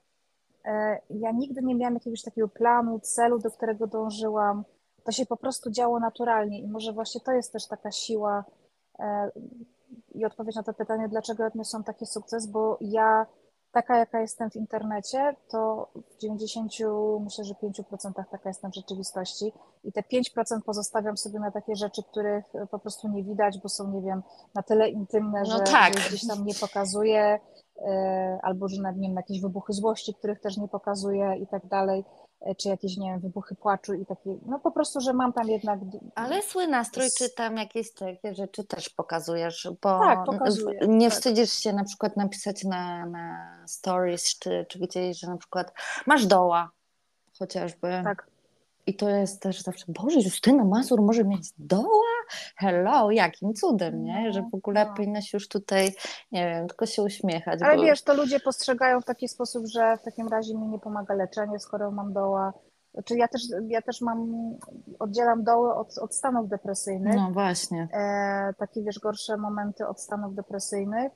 [0.64, 4.64] e, ja nigdy nie miałam jakiegoś takiego planu, celu, do którego dążyłam
[5.11, 8.44] to się po prostu działo naturalnie i może właśnie to jest też taka siła
[8.98, 9.30] e,
[10.14, 13.26] i odpowiedź na to pytanie, dlaczego odniosłam taki sukces, bo ja
[13.72, 16.72] taka, jaka jestem w internecie, to w 90,
[17.20, 19.52] myślę, że 5% taka jestem w rzeczywistości
[19.84, 23.90] i te 5% pozostawiam sobie na takie rzeczy, których po prostu nie widać, bo są,
[23.90, 24.22] nie wiem,
[24.54, 25.92] na tyle intymne, no że, tak.
[25.92, 27.40] gdzieś tam nie pokazuję,
[27.86, 31.66] e, albo że na, nie wiem, jakieś wybuchy złości, których też nie pokazuję i tak
[31.66, 32.04] dalej.
[32.41, 35.49] E, czy jakieś, nie wiem, wybuchy płaczu i takie, no po prostu, że mam tam
[35.49, 35.80] jednak...
[36.14, 41.18] Ale swój nastrój, czy tam jakieś takie rzeczy też pokazujesz, bo tak, pokazuję, nie tak.
[41.18, 45.72] wstydzisz się na przykład napisać na, na stories, czy, czy gdzieś, że na przykład
[46.07, 46.70] masz doła
[47.38, 48.01] chociażby.
[48.05, 48.30] Tak.
[48.91, 52.14] I to jest też zawsze, Boże, Justyna Mazur może mieć doła?
[52.57, 54.24] Hello, jakim cudem, nie?
[54.26, 54.95] No, że w ogóle no.
[54.95, 55.95] powinnaś już tutaj,
[56.32, 57.62] nie wiem, tylko się uśmiechać.
[57.62, 57.82] Ale bo...
[57.82, 61.59] wiesz, to ludzie postrzegają w taki sposób, że w takim razie mi nie pomaga leczenie,
[61.59, 62.52] skoro mam doła.
[63.05, 64.32] Czy ja też, ja też mam,
[64.98, 67.14] oddzielam doły od, od stanów depresyjnych.
[67.16, 67.89] No właśnie.
[67.93, 71.12] E, takie, wiesz, gorsze momenty od stanów depresyjnych.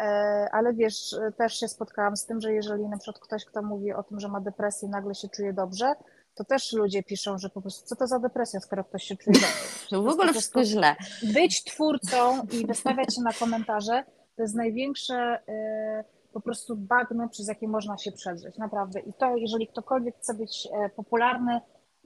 [0.00, 0.04] E,
[0.52, 4.02] ale wiesz, też się spotkałam z tym, że jeżeli na przykład ktoś, kto mówi o
[4.02, 5.94] tym, że ma depresję, nagle się czuje dobrze,
[6.34, 9.34] to też ludzie piszą, że po prostu co to za depresja, skoro ktoś się czuje
[9.34, 10.02] dobrze.
[10.08, 10.96] w ogóle wszystko źle.
[11.22, 14.04] Być twórcą i wystawiać się na komentarze
[14.36, 19.00] to jest największe y, po prostu bagno, przez jakie można się przedrzeć, naprawdę.
[19.00, 21.60] I to, jeżeli ktokolwiek chce być e, popularny,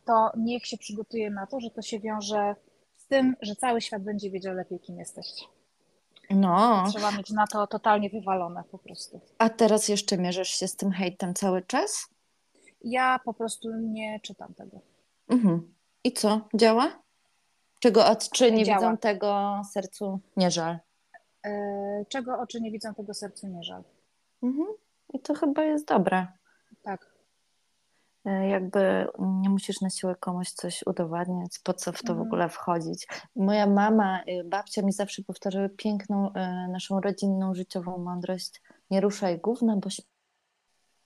[0.04, 2.56] to niech się przygotuje na to, że to się wiąże
[2.96, 5.44] z tym, że cały świat będzie wiedział lepiej, kim jesteście.
[6.30, 6.84] No.
[6.90, 9.20] Trzeba mieć na to totalnie wywalone po prostu.
[9.38, 12.08] A teraz jeszcze mierzysz się z tym hejtem cały czas?
[12.80, 14.80] Ja po prostu nie czytam tego.
[15.28, 15.74] Mhm.
[16.04, 16.48] I co?
[16.54, 17.02] Działa?
[17.78, 18.78] Czego czy nie Działa.
[18.78, 20.78] widzą tego sercu nie żal?
[21.46, 23.82] E, czego oczy nie widzą, tego sercu nie żal.
[24.42, 24.68] Mhm.
[25.14, 26.26] I to chyba jest dobre.
[26.82, 27.18] Tak.
[28.24, 32.18] E, jakby nie musisz na siłę komuś coś udowadniać, po co w to mhm.
[32.18, 33.06] w ogóle wchodzić.
[33.36, 36.32] Moja mama, y, babcia mi zawsze powtarzały piękną y,
[36.72, 38.62] naszą rodzinną, życiową mądrość.
[38.90, 39.90] Nie ruszaj gówna, bo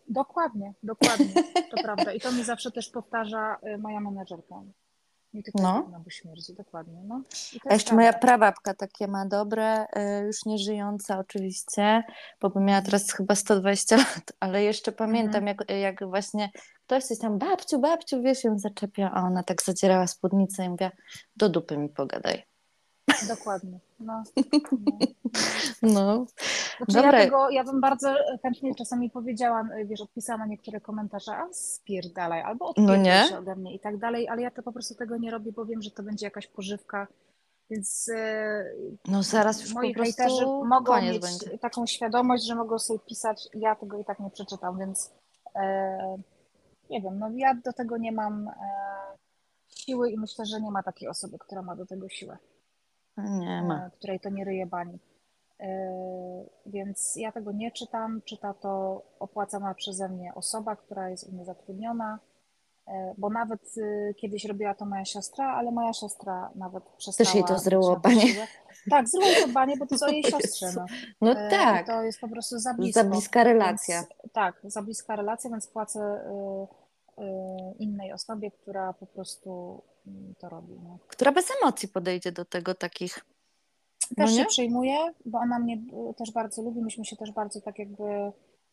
[0.09, 1.35] Dokładnie, dokładnie,
[1.71, 2.13] to prawda.
[2.13, 4.63] I to mi zawsze też powtarza y, moja menedżerka.
[5.35, 6.01] Nie tylko No.
[6.05, 7.03] bo śmierdzi, dokładnie.
[7.05, 7.23] No.
[7.65, 8.27] A jeszcze moja prawda.
[8.27, 12.03] prababka takie ma dobre, y, już nie żyjąca oczywiście,
[12.41, 16.51] bo miała teraz chyba 120 lat, ale jeszcze pamiętam, jak, jak właśnie
[16.87, 20.91] ktoś coś tam, babciu, babciu, wiesz, ją zaczepia, a ona tak zadzierała spódnicę i mówiła,
[21.37, 22.52] do dupy mi pogadaj.
[23.29, 23.79] Dokładnie.
[24.01, 24.23] No.
[25.83, 25.93] no.
[25.93, 26.27] No,
[26.77, 27.19] Znaczy Dobra.
[27.19, 32.43] ja tego, ja bym bardzo chętnie czasami powiedziała, wiesz, odpisała na niektóre komentarze, a spierdalaj,
[32.43, 33.25] albo odpierdol No nie?
[33.29, 35.67] się ode mnie i tak dalej, ale ja to po prostu tego nie robię, bo
[35.67, 37.07] wiem, że to będzie jakaś pożywka,
[37.71, 38.65] więc e,
[39.09, 41.59] no zaraz już moi po prostu mogą mieć będzie.
[41.59, 45.11] taką świadomość, że mogą sobie pisać, ja tego i tak nie przeczytam, więc
[45.57, 46.17] e,
[46.91, 48.53] nie wiem, no ja do tego nie mam e,
[49.69, 52.39] siły i myślę, że nie ma takiej osoby, która ma do tego siłę
[53.17, 53.87] Nie ma.
[53.87, 54.99] e, której to nie ryje bani.
[55.61, 55.69] E,
[56.67, 58.23] Więc ja tego nie czytam.
[58.25, 62.19] Czyta to opłacana przeze mnie osoba, która jest u mnie zatrudniona,
[62.89, 63.75] e, bo nawet
[64.17, 67.31] kiedyś robiła to moja siostra, ale moja siostra nawet przestała.
[67.35, 68.25] jej to zryło banie.
[68.91, 70.67] Tak, zryło to banie, bo to jest o jej siostrze.
[70.77, 70.87] No.
[71.21, 73.03] No tak, I to jest po prostu za blisko.
[73.03, 73.97] za bliska relacja.
[73.97, 76.21] Więc, tak, za bliska relacja, więc płacę
[77.79, 79.83] innej osobie, która po prostu
[80.39, 80.73] to robi.
[80.85, 80.99] No.
[81.09, 83.25] Która bez emocji podejdzie do tego takich,
[84.17, 84.47] no Też się nie?
[84.47, 84.97] przejmuje,
[85.27, 85.79] bo ona mnie
[86.17, 86.83] też bardzo lubi.
[86.83, 88.05] Myśmy się też bardzo tak jakby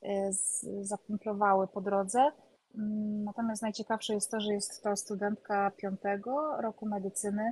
[0.04, 0.34] y,
[0.82, 2.32] zakumplowały po drodze.
[2.76, 7.52] Mm, Natomiast najciekawsze jest to, że jest to studentka piątego roku medycyny,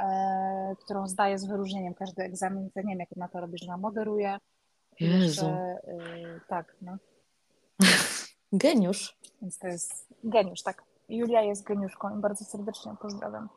[0.00, 2.70] e, którą zdaje z wyróżnieniem każdy egzamin.
[2.76, 4.38] Nie wiem, jak ona to robi, że ona moderuje.
[5.00, 5.46] Jezu.
[5.46, 6.96] Y, tak, no.
[8.52, 9.18] Geniusz.
[9.42, 10.82] Więc to jest geniusz, tak.
[11.16, 13.48] Julia jest geniuszką i bardzo serdecznie ją pozdrawiam.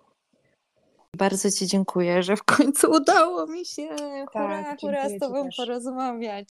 [1.18, 3.88] Bardzo Ci dziękuję, że w końcu udało mi się.
[4.34, 5.56] Hurra, Tak, dziękuję z Tobą też.
[5.58, 6.48] porozmawiać.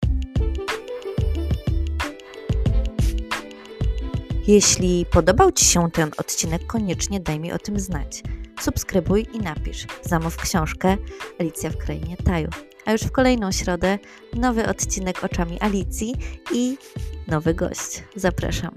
[4.47, 8.23] Jeśli podobał Ci się ten odcinek, koniecznie daj mi o tym znać.
[8.61, 9.87] Subskrybuj i napisz.
[10.01, 10.97] Zamów książkę
[11.39, 12.49] Alicja w Krainie Taju.
[12.85, 13.99] A już w kolejną środę
[14.33, 16.15] nowy odcinek oczami Alicji
[16.53, 16.77] i
[17.27, 18.03] nowy gość.
[18.15, 18.71] Zapraszam.